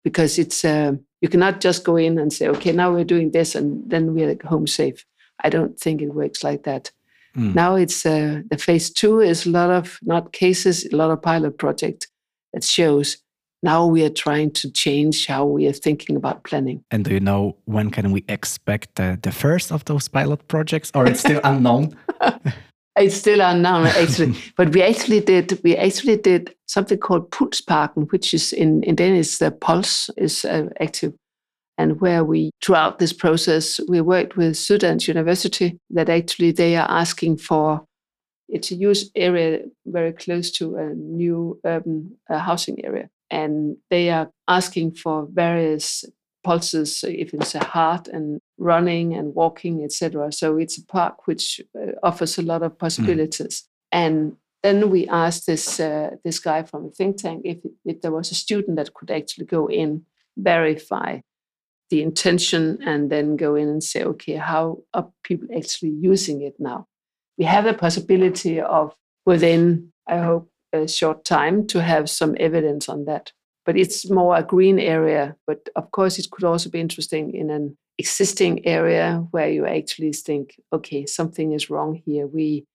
Because 0.04 0.38
it's, 0.38 0.66
uh, 0.66 0.94
you 1.22 1.30
cannot 1.30 1.62
just 1.62 1.84
go 1.84 1.96
in 1.96 2.20
and 2.20 2.32
say, 2.32 2.48
okay, 2.50 2.72
now 2.72 2.92
we're 2.92 3.06
doing 3.06 3.32
this 3.32 3.56
and 3.56 3.90
then 3.90 4.14
we're 4.14 4.38
home 4.44 4.68
safe. 4.68 5.06
I 5.44 5.50
don't 5.50 5.80
think 5.80 6.02
it 6.02 6.14
works 6.14 6.44
like 6.44 6.64
that. 6.64 6.92
Mm. 7.36 7.56
Now 7.56 7.76
it's 7.76 8.06
uh, 8.06 8.42
the 8.50 8.58
phase 8.58 8.92
two 8.92 9.20
is 9.20 9.46
a 9.46 9.50
lot 9.50 9.72
of 9.72 9.98
not 10.04 10.34
cases, 10.34 10.86
a 10.86 10.96
lot 10.96 11.12
of 11.12 11.22
pilot 11.22 11.58
project 11.58 12.08
that 12.54 12.64
shows 12.64 13.18
now 13.64 13.86
we 13.86 14.04
are 14.04 14.10
trying 14.10 14.52
to 14.52 14.70
change 14.70 15.26
how 15.26 15.46
we 15.46 15.68
are 15.68 15.74
thinking 15.74 16.16
about 16.16 16.44
planning. 16.44 16.84
And 16.92 17.06
do 17.06 17.14
you 17.14 17.20
know 17.20 17.56
when 17.66 17.90
can 17.90 18.12
we 18.12 18.26
expect 18.28 19.00
uh, 19.00 19.16
the 19.22 19.32
first 19.32 19.72
of 19.72 19.86
those 19.86 20.08
pilot 20.08 20.48
projects, 20.48 20.92
or 20.94 21.08
it's 21.08 21.22
still 21.22 21.40
unknown? 21.44 21.96
it's 22.98 23.16
still 23.16 23.42
unknown 23.42 23.88
actually, 23.88 24.36
but 24.58 24.74
we 24.74 24.84
actually 24.84 25.22
did 25.22 25.60
we 25.64 25.78
actually 25.78 26.18
did 26.18 26.54
something 26.68 26.98
called 26.98 27.32
Pulsparken, 27.32 28.12
which 28.12 28.34
is 28.34 28.54
in 28.54 28.84
in 28.84 28.96
Danish 28.96 29.38
the 29.38 29.52
pulse 29.52 30.10
is 30.18 30.44
uh, 30.44 30.68
active, 30.82 31.14
and 31.78 32.02
where 32.02 32.24
we 32.26 32.52
throughout 32.62 33.00
this 33.00 33.14
process 33.14 33.80
we 33.88 34.02
worked 34.02 34.36
with 34.36 34.56
Syddansk 34.56 35.08
University 35.08 35.80
that 35.90 36.10
actually 36.10 36.52
they 36.52 36.76
are 36.76 36.90
asking 36.90 37.38
for 37.38 37.86
it's 38.50 38.72
a 38.72 38.76
use 38.76 39.10
area 39.16 39.62
very 39.86 40.12
close 40.12 40.52
to 40.52 40.76
a 40.76 40.94
new 40.94 41.60
urban 41.66 42.18
uh, 42.30 42.38
housing 42.38 42.84
area 42.86 43.10
and 43.34 43.78
they 43.90 44.10
are 44.10 44.30
asking 44.48 44.94
for 44.94 45.28
various 45.32 46.06
pulses 46.44 47.04
if 47.08 47.34
it's 47.34 47.56
a 47.56 47.64
heart 47.64 48.08
and 48.08 48.40
running 48.58 49.14
and 49.14 49.34
walking 49.34 49.84
etc 49.84 50.32
so 50.32 50.58
it's 50.58 50.78
a 50.78 50.86
park 50.86 51.28
which 51.28 51.62
uh, 51.80 51.92
offers 52.04 52.38
a 52.38 52.42
lot 52.42 52.62
of 52.64 52.78
possibilities. 52.78 53.56
Mm. 53.64 53.68
and 54.02 54.38
then 54.62 54.90
we 54.90 55.08
asked 55.08 55.46
this 55.46 55.80
uh, 55.80 56.12
this 56.24 56.40
guy 56.40 56.64
from 56.64 56.86
a 56.86 56.92
think 56.92 57.18
tank 57.18 57.42
if, 57.44 57.60
if 57.86 58.02
there 58.02 58.12
was 58.12 58.32
a 58.32 58.36
student 58.36 58.76
that 58.78 58.94
could 58.94 59.12
actually 59.12 59.46
go 59.46 59.68
in 59.68 60.06
verify 60.38 61.20
the 61.90 62.02
intention 62.02 62.80
and 62.86 63.10
then 63.12 63.36
go 63.36 63.56
in 63.56 63.68
and 63.68 63.84
say 63.84 64.04
okay 64.04 64.36
how 64.36 64.80
are 64.94 65.10
people 65.24 65.48
actually 65.56 65.94
using 66.12 66.42
it 66.42 66.56
now? 66.60 66.88
We 67.38 67.46
have 67.46 67.66
the 67.66 67.74
possibility 67.74 68.62
of 68.62 68.94
within 69.26 69.92
i 70.08 70.18
hope 70.18 70.50
a 70.74 70.88
short 70.88 71.24
time 71.24 71.68
to 71.68 71.82
have 71.82 72.10
some 72.10 72.36
evidence 72.40 72.90
on 72.90 73.06
that 73.06 73.32
but 73.66 73.78
it's 73.78 74.10
more 74.10 74.36
a 74.36 74.44
green 74.44 74.80
area. 74.80 75.36
But 75.48 75.70
of 75.76 75.92
course, 75.92 76.20
it 76.20 76.30
could 76.32 76.44
also 76.44 76.70
be 76.70 76.80
interesting 76.80 77.34
in 77.34 77.50
an 77.50 77.78
existing 77.98 78.66
area 78.66 79.26
where 79.32 79.50
you 79.50 79.66
actually 79.66 80.14
think, 80.14 80.60
okay, 80.72 81.06
something 81.06 81.54
is 81.54 81.70
wrong 81.70 82.02
here. 82.06 82.28
We 82.28 82.66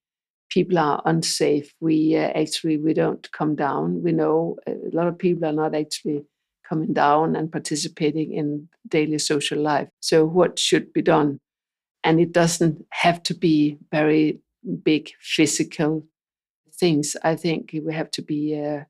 people 0.51 0.79
are 0.79 1.03
unsafe. 1.05 1.75
We 1.81 2.17
uh, 2.17 2.31
actually 2.35 2.79
we 2.79 2.95
don't 2.95 3.31
come 3.33 3.55
down. 3.55 4.03
We 4.03 4.13
know 4.13 4.57
a 4.67 4.75
lot 4.93 5.09
of 5.09 5.19
people 5.19 5.47
are 5.47 5.53
not 5.53 5.75
actually 5.75 6.25
coming 6.67 6.93
down 6.93 7.37
and 7.37 7.53
participating 7.53 8.33
in 8.33 8.69
daily 8.87 9.19
social 9.19 9.59
life. 9.59 9.89
So 10.01 10.25
what 10.25 10.59
should 10.59 10.93
be 10.93 11.03
done? 11.03 11.39
And 12.05 12.21
it 12.21 12.33
doesn't 12.33 12.85
have 12.91 13.23
to 13.25 13.35
be 13.35 13.79
very 13.91 14.41
big 14.83 15.11
physical 15.21 16.05
things. 16.79 17.17
I 17.23 17.37
think 17.37 17.75
we 17.85 17.95
have 17.95 18.11
to 18.13 18.23
be 18.23 18.61
uh, 18.61 18.85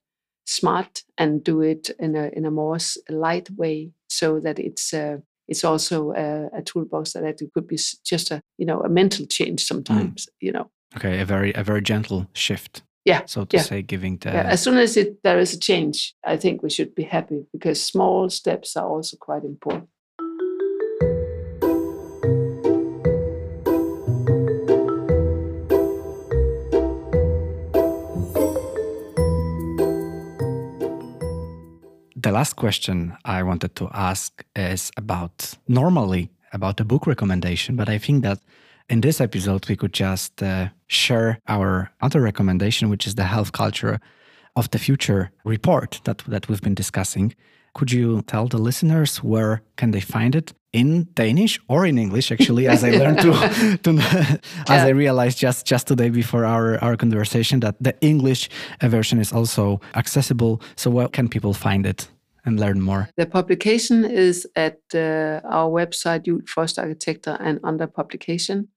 smart 0.46 1.02
and 1.16 1.44
do 1.44 1.60
it 1.60 1.90
in 1.98 2.16
a 2.16 2.30
in 2.32 2.44
a 2.44 2.50
more 2.50 2.78
light 3.08 3.50
way 3.50 3.92
so 4.08 4.40
that 4.40 4.58
it's 4.58 4.94
uh, 4.94 5.18
it's 5.46 5.64
also 5.64 6.12
a, 6.12 6.58
a, 6.58 6.62
toolbox 6.62 7.14
that 7.14 7.24
it 7.24 7.40
could 7.54 7.66
be 7.66 7.78
just 8.04 8.30
a 8.30 8.42
you 8.58 8.66
know 8.66 8.80
a 8.80 8.88
mental 8.88 9.26
change 9.26 9.64
sometimes 9.64 10.26
mm. 10.26 10.28
you 10.40 10.52
know 10.52 10.70
okay 10.96 11.20
a 11.20 11.24
very 11.24 11.52
a 11.54 11.62
very 11.62 11.82
gentle 11.82 12.26
shift 12.32 12.82
yeah 13.04 13.22
so 13.26 13.44
to 13.44 13.56
yeah. 13.56 13.62
say 13.62 13.82
giving 13.82 14.16
the 14.18 14.30
yeah. 14.30 14.42
as 14.42 14.62
soon 14.62 14.78
as 14.78 14.96
it 14.96 15.22
there 15.22 15.38
is 15.38 15.54
a 15.54 15.58
change 15.58 16.14
i 16.24 16.36
think 16.36 16.62
we 16.62 16.70
should 16.70 16.94
be 16.94 17.02
happy 17.02 17.46
because 17.52 17.82
small 17.82 18.30
steps 18.30 18.76
are 18.76 18.88
also 18.88 19.16
quite 19.16 19.44
important 19.44 19.88
last 32.38 32.54
question 32.54 33.16
I 33.24 33.42
wanted 33.42 33.74
to 33.74 33.88
ask 33.92 34.44
is 34.54 34.92
about 34.96 35.58
normally 35.66 36.30
about 36.52 36.80
a 36.80 36.84
book 36.84 37.04
recommendation, 37.06 37.74
but 37.74 37.88
I 37.88 37.98
think 37.98 38.22
that 38.22 38.38
in 38.88 39.00
this 39.00 39.20
episode 39.20 39.68
we 39.68 39.76
could 39.76 39.92
just 39.92 40.40
uh, 40.40 40.68
share 40.86 41.40
our 41.48 41.90
other 42.00 42.20
recommendation, 42.20 42.90
which 42.90 43.06
is 43.08 43.14
the 43.16 43.28
health 43.34 43.50
culture 43.50 43.98
of 44.54 44.70
the 44.70 44.78
future 44.78 45.22
report 45.44 46.00
that 46.04 46.18
that 46.28 46.48
we've 46.48 46.62
been 46.62 46.76
discussing. 46.76 47.34
Could 47.76 47.90
you 47.92 48.22
tell 48.22 48.46
the 48.48 48.62
listeners 48.68 49.22
where 49.32 49.60
can 49.76 49.90
they 49.90 50.04
find 50.16 50.34
it 50.34 50.54
in 50.72 51.08
Danish 51.14 51.60
or 51.68 51.86
in 51.86 51.98
English? 51.98 52.32
Actually, 52.32 52.68
as 52.68 52.82
I 52.84 52.90
learned 53.00 53.20
to, 53.24 53.32
to 53.84 53.90
as 54.74 54.82
I 54.88 54.92
realized 55.04 55.42
just 55.42 55.70
just 55.70 55.86
today 55.86 56.10
before 56.10 56.44
our 56.54 56.78
our 56.84 56.96
conversation 56.96 57.60
that 57.60 57.74
the 57.86 57.94
English 58.00 58.48
version 58.80 59.18
is 59.20 59.32
also 59.32 59.80
accessible. 59.94 60.60
So 60.76 60.90
where 60.90 61.08
can 61.10 61.28
people 61.28 61.54
find 61.54 61.86
it? 61.86 62.08
And 62.48 62.58
learn 62.58 62.80
more? 62.80 63.10
The 63.16 63.26
publication 63.26 64.04
is 64.04 64.46
at 64.56 64.78
uh, 64.94 65.40
our 65.44 65.70
website, 65.70 66.24
Juul 66.24 66.48
Frost 66.48 66.78
Arkitekter, 66.78 67.36
and 67.40 67.60
under 67.62 67.86
publication. 67.86 68.68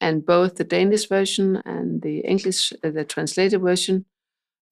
And 0.00 0.26
both 0.26 0.56
the 0.56 0.64
Danish 0.64 1.08
version 1.08 1.62
and 1.64 2.02
the 2.02 2.18
English, 2.20 2.72
uh, 2.72 2.90
the 2.90 3.04
translated 3.04 3.60
version, 3.60 4.06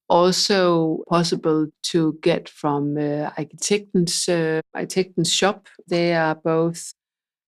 also 0.08 1.04
possible 1.08 1.68
to 1.84 2.18
get 2.20 2.48
from 2.48 2.96
uh, 2.96 3.30
Arkitektens, 3.38 4.28
uh, 4.28 4.60
Arkitektens 4.76 5.32
shop. 5.32 5.68
They 5.86 6.14
are 6.14 6.34
both 6.34 6.92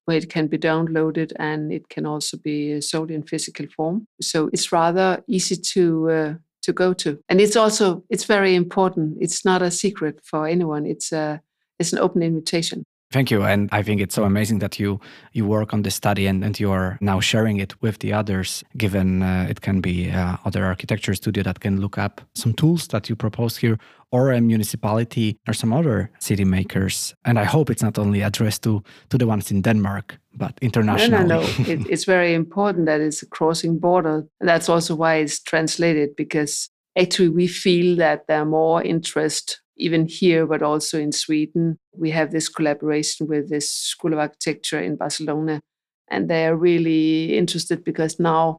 where 0.05 0.19
it 0.19 0.31
can 0.31 0.47
be 0.47 0.59
downloaded 0.59 1.33
and 1.41 1.73
it 1.73 1.89
can 1.89 2.07
also 2.07 2.37
be 2.37 2.81
sold 2.81 3.11
in 3.11 3.25
physical 3.25 3.67
form. 3.77 4.07
So 4.21 4.51
it's 4.53 4.71
rather 4.71 5.25
easy 5.27 5.57
to 5.75 6.11
uh, 6.11 6.35
to 6.63 6.73
go 6.73 6.93
to. 6.95 7.23
And 7.29 7.41
it's 7.41 7.57
also 7.57 8.05
it's 8.11 8.25
very 8.25 8.55
important. 8.55 9.19
It's 9.21 9.45
not 9.45 9.63
a 9.63 9.71
secret 9.71 10.21
for 10.25 10.47
anyone. 10.47 10.87
It's 10.87 11.13
a 11.13 11.41
it's 11.79 11.93
an 11.93 11.99
open 11.99 12.23
invitation. 12.23 12.85
Thank 13.13 13.31
you. 13.31 13.43
And 13.45 13.69
I 13.73 13.83
think 13.83 14.01
it's 14.01 14.15
so 14.15 14.25
amazing 14.25 14.61
that 14.61 14.79
you 14.79 14.99
you 15.33 15.47
work 15.47 15.75
on 15.75 15.83
this 15.83 15.95
study 15.95 16.27
and, 16.27 16.45
and 16.45 16.59
you 16.59 16.73
are 16.73 16.97
now 17.01 17.21
sharing 17.21 17.61
it 17.61 17.75
with 17.83 17.99
the 17.99 18.13
others, 18.13 18.65
given 18.77 19.23
uh, 19.23 19.47
it 19.51 19.61
can 19.61 19.81
be 19.81 20.11
uh, 20.11 20.37
other 20.45 20.65
architecture 20.65 21.15
studio 21.15 21.43
that 21.43 21.61
can 21.61 21.81
look 21.81 21.99
up 21.99 22.21
some 22.35 22.55
tools 22.55 22.89
that 22.89 23.09
you 23.09 23.17
propose 23.17 23.59
here 23.59 23.79
or 24.11 24.33
a 24.33 24.41
municipality 24.41 25.39
or 25.47 25.55
some 25.55 25.73
other 25.73 26.11
city 26.19 26.45
makers. 26.45 27.15
And 27.25 27.39
I 27.39 27.45
hope 27.45 27.71
it's 27.71 27.83
not 27.83 27.99
only 27.99 28.23
addressed 28.23 28.63
to, 28.63 28.83
to 29.09 29.19
the 29.19 29.27
ones 29.27 29.51
in 29.51 29.63
Denmark, 29.63 30.19
but 30.35 30.59
internationally. 30.61 31.27
No, 31.27 31.41
no, 31.41 31.47
no. 31.47 31.71
it, 31.73 31.87
it's 31.89 32.05
very 32.05 32.35
important 32.35 32.87
that 32.87 33.01
it's 33.01 33.23
a 33.23 33.27
crossing 33.27 33.79
border. 33.79 34.27
That's 34.41 34.69
also 34.69 34.95
why 34.95 35.17
it's 35.17 35.43
translated 35.43 36.17
because 36.17 36.71
actually 36.97 37.31
we 37.31 37.47
feel 37.47 37.97
that 37.97 38.27
there 38.27 38.41
are 38.41 38.47
more 38.47 38.83
interest 38.83 39.63
even 39.77 40.07
here, 40.07 40.47
but 40.47 40.63
also 40.63 40.99
in 40.99 41.13
Sweden. 41.13 41.79
We 41.97 42.11
have 42.11 42.31
this 42.31 42.49
collaboration 42.49 43.27
with 43.27 43.51
this 43.51 43.73
School 43.73 44.13
of 44.13 44.19
Architecture 44.19 44.81
in 44.81 44.97
Barcelona, 44.97 45.61
and 46.09 46.29
they 46.29 46.47
are 46.47 46.57
really 46.57 47.37
interested 47.37 47.85
because 47.85 48.19
now 48.19 48.59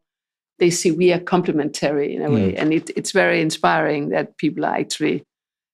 they 0.60 0.69
see 0.69 0.91
we 0.91 1.12
are 1.12 1.19
complementary 1.19 2.15
in 2.15 2.21
a 2.21 2.32
way, 2.32 2.54
mm. 2.54 2.56
and 2.58 2.73
it, 2.73 2.89
it's 2.95 3.12
very 3.12 3.41
inspiring 3.41 4.10
that 4.10 4.38
people 4.38 4.65
are 4.65 4.76
actually 4.76 5.23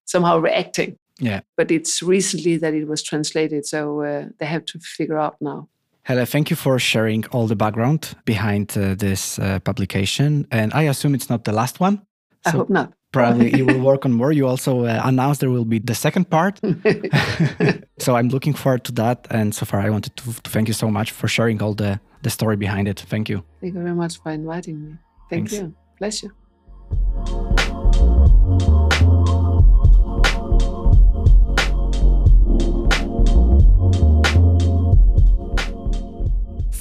somehow 0.05 0.37
reacting. 0.39 0.97
Yeah. 1.19 1.41
But 1.57 1.69
it's 1.69 2.01
recently 2.01 2.57
that 2.57 2.73
it 2.73 2.87
was 2.87 3.03
translated, 3.03 3.65
so 3.65 4.01
uh, 4.01 4.25
they 4.39 4.45
have 4.45 4.65
to 4.65 4.79
figure 4.79 5.17
out 5.17 5.35
now. 5.41 5.67
Helle, 6.03 6.25
thank 6.25 6.49
you 6.49 6.55
for 6.55 6.79
sharing 6.79 7.25
all 7.27 7.45
the 7.45 7.55
background 7.55 8.15
behind 8.25 8.75
uh, 8.77 8.95
this 8.95 9.37
uh, 9.37 9.59
publication. 9.59 10.47
And 10.49 10.73
I 10.73 10.83
assume 10.83 11.13
it's 11.13 11.29
not 11.29 11.43
the 11.43 11.51
last 11.51 11.79
one. 11.79 12.01
I 12.45 12.51
hope 12.51 12.69
not 12.69 12.93
probably 13.11 13.55
you 13.55 13.65
will 13.65 13.79
work 13.91 14.05
on 14.05 14.13
more. 14.13 14.31
You 14.31 14.47
also 14.47 14.85
uh, 14.85 15.01
announced 15.03 15.41
there 15.41 15.49
will 15.49 15.65
be 15.65 15.79
the 15.79 15.95
second 15.95 16.29
part. 16.29 16.59
so 17.99 18.15
I'm 18.15 18.29
looking 18.29 18.53
forward 18.53 18.83
to 18.85 18.91
that. 18.93 19.27
And 19.29 19.53
so 19.53 19.65
far, 19.65 19.79
I 19.79 19.89
wanted 19.89 20.15
to, 20.17 20.33
to, 20.43 20.49
thank 20.49 20.67
you 20.67 20.73
so 20.73 20.89
much 20.89 21.11
for 21.11 21.27
sharing 21.27 21.61
all 21.61 21.73
the, 21.73 21.99
the 22.21 22.29
story 22.29 22.55
behind 22.55 22.87
it. 22.87 22.99
Thank 22.99 23.29
you. 23.29 23.43
Thank 23.61 23.73
you 23.75 23.81
very 23.81 23.95
much 23.95 24.21
for 24.21 24.31
inviting 24.31 24.83
me. 24.83 24.97
Thank 25.29 25.49
Thanks. 25.49 25.53
you. 25.53 25.75
Pleasure. 25.97 27.48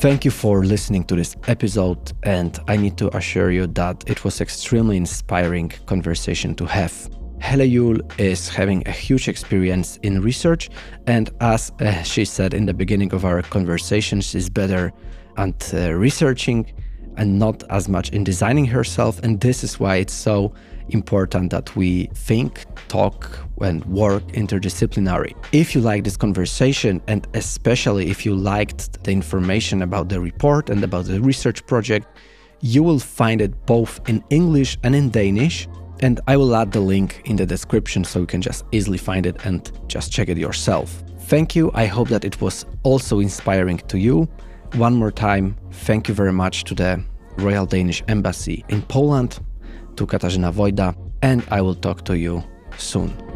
Thank 0.00 0.24
you 0.24 0.30
for 0.30 0.64
listening 0.64 1.02
to 1.06 1.16
this 1.16 1.34
episode, 1.48 2.12
and 2.22 2.56
I 2.68 2.76
need 2.76 2.96
to 2.98 3.16
assure 3.16 3.50
you 3.50 3.66
that 3.66 4.04
it 4.06 4.22
was 4.22 4.40
extremely 4.40 4.96
inspiring 4.96 5.70
conversation 5.86 6.54
to 6.54 6.66
have. 6.66 7.10
Helle 7.40 7.66
Juul 7.66 8.20
is 8.20 8.48
having 8.48 8.86
a 8.86 8.92
huge 8.92 9.26
experience 9.26 9.96
in 10.04 10.22
research, 10.22 10.70
and 11.08 11.30
as 11.40 11.72
uh, 11.80 12.00
she 12.04 12.24
said 12.24 12.54
in 12.54 12.66
the 12.66 12.74
beginning 12.74 13.12
of 13.12 13.24
our 13.24 13.42
conversation, 13.42 14.20
she's 14.20 14.48
better 14.48 14.92
at 15.36 15.74
uh, 15.74 15.92
researching 15.94 16.72
and 17.16 17.36
not 17.36 17.64
as 17.68 17.88
much 17.88 18.10
in 18.10 18.22
designing 18.22 18.66
herself. 18.66 19.18
And 19.24 19.40
this 19.40 19.64
is 19.64 19.80
why 19.80 19.96
it's 19.96 20.14
so 20.14 20.54
important 20.90 21.50
that 21.50 21.74
we 21.76 22.06
think, 22.14 22.64
talk, 22.88 23.38
and 23.60 23.84
work 23.86 24.22
interdisciplinary. 24.28 25.34
If 25.52 25.74
you 25.74 25.80
like 25.80 26.04
this 26.04 26.16
conversation, 26.16 27.00
and 27.06 27.26
especially 27.34 28.10
if 28.10 28.24
you 28.24 28.34
liked 28.34 29.02
the 29.04 29.12
information 29.12 29.82
about 29.82 30.08
the 30.08 30.20
report 30.20 30.70
and 30.70 30.82
about 30.84 31.06
the 31.06 31.20
research 31.20 31.66
project, 31.66 32.06
you 32.60 32.82
will 32.82 32.98
find 32.98 33.40
it 33.40 33.66
both 33.66 34.00
in 34.08 34.22
English 34.30 34.78
and 34.82 34.94
in 34.94 35.10
Danish. 35.10 35.68
And 36.00 36.20
I 36.28 36.36
will 36.36 36.54
add 36.54 36.72
the 36.72 36.80
link 36.80 37.22
in 37.24 37.36
the 37.36 37.46
description 37.46 38.04
so 38.04 38.20
you 38.20 38.26
can 38.26 38.40
just 38.40 38.64
easily 38.72 38.98
find 38.98 39.26
it 39.26 39.44
and 39.44 39.70
just 39.88 40.12
check 40.12 40.28
it 40.28 40.38
yourself. 40.38 41.02
Thank 41.22 41.56
you. 41.56 41.70
I 41.74 41.86
hope 41.86 42.08
that 42.08 42.24
it 42.24 42.40
was 42.40 42.64
also 42.84 43.18
inspiring 43.18 43.78
to 43.88 43.98
you. 43.98 44.28
One 44.74 44.94
more 44.94 45.10
time, 45.10 45.56
thank 45.70 46.08
you 46.08 46.14
very 46.14 46.32
much 46.32 46.64
to 46.64 46.74
the 46.74 47.02
Royal 47.36 47.66
Danish 47.66 48.02
Embassy 48.08 48.64
in 48.68 48.82
Poland 48.82 49.40
to 49.98 50.06
Katarzyna 50.06 50.52
Wojda, 50.52 50.94
and 51.22 51.42
I 51.50 51.60
will 51.60 51.74
talk 51.74 52.04
to 52.04 52.16
you 52.16 52.44
soon. 52.76 53.27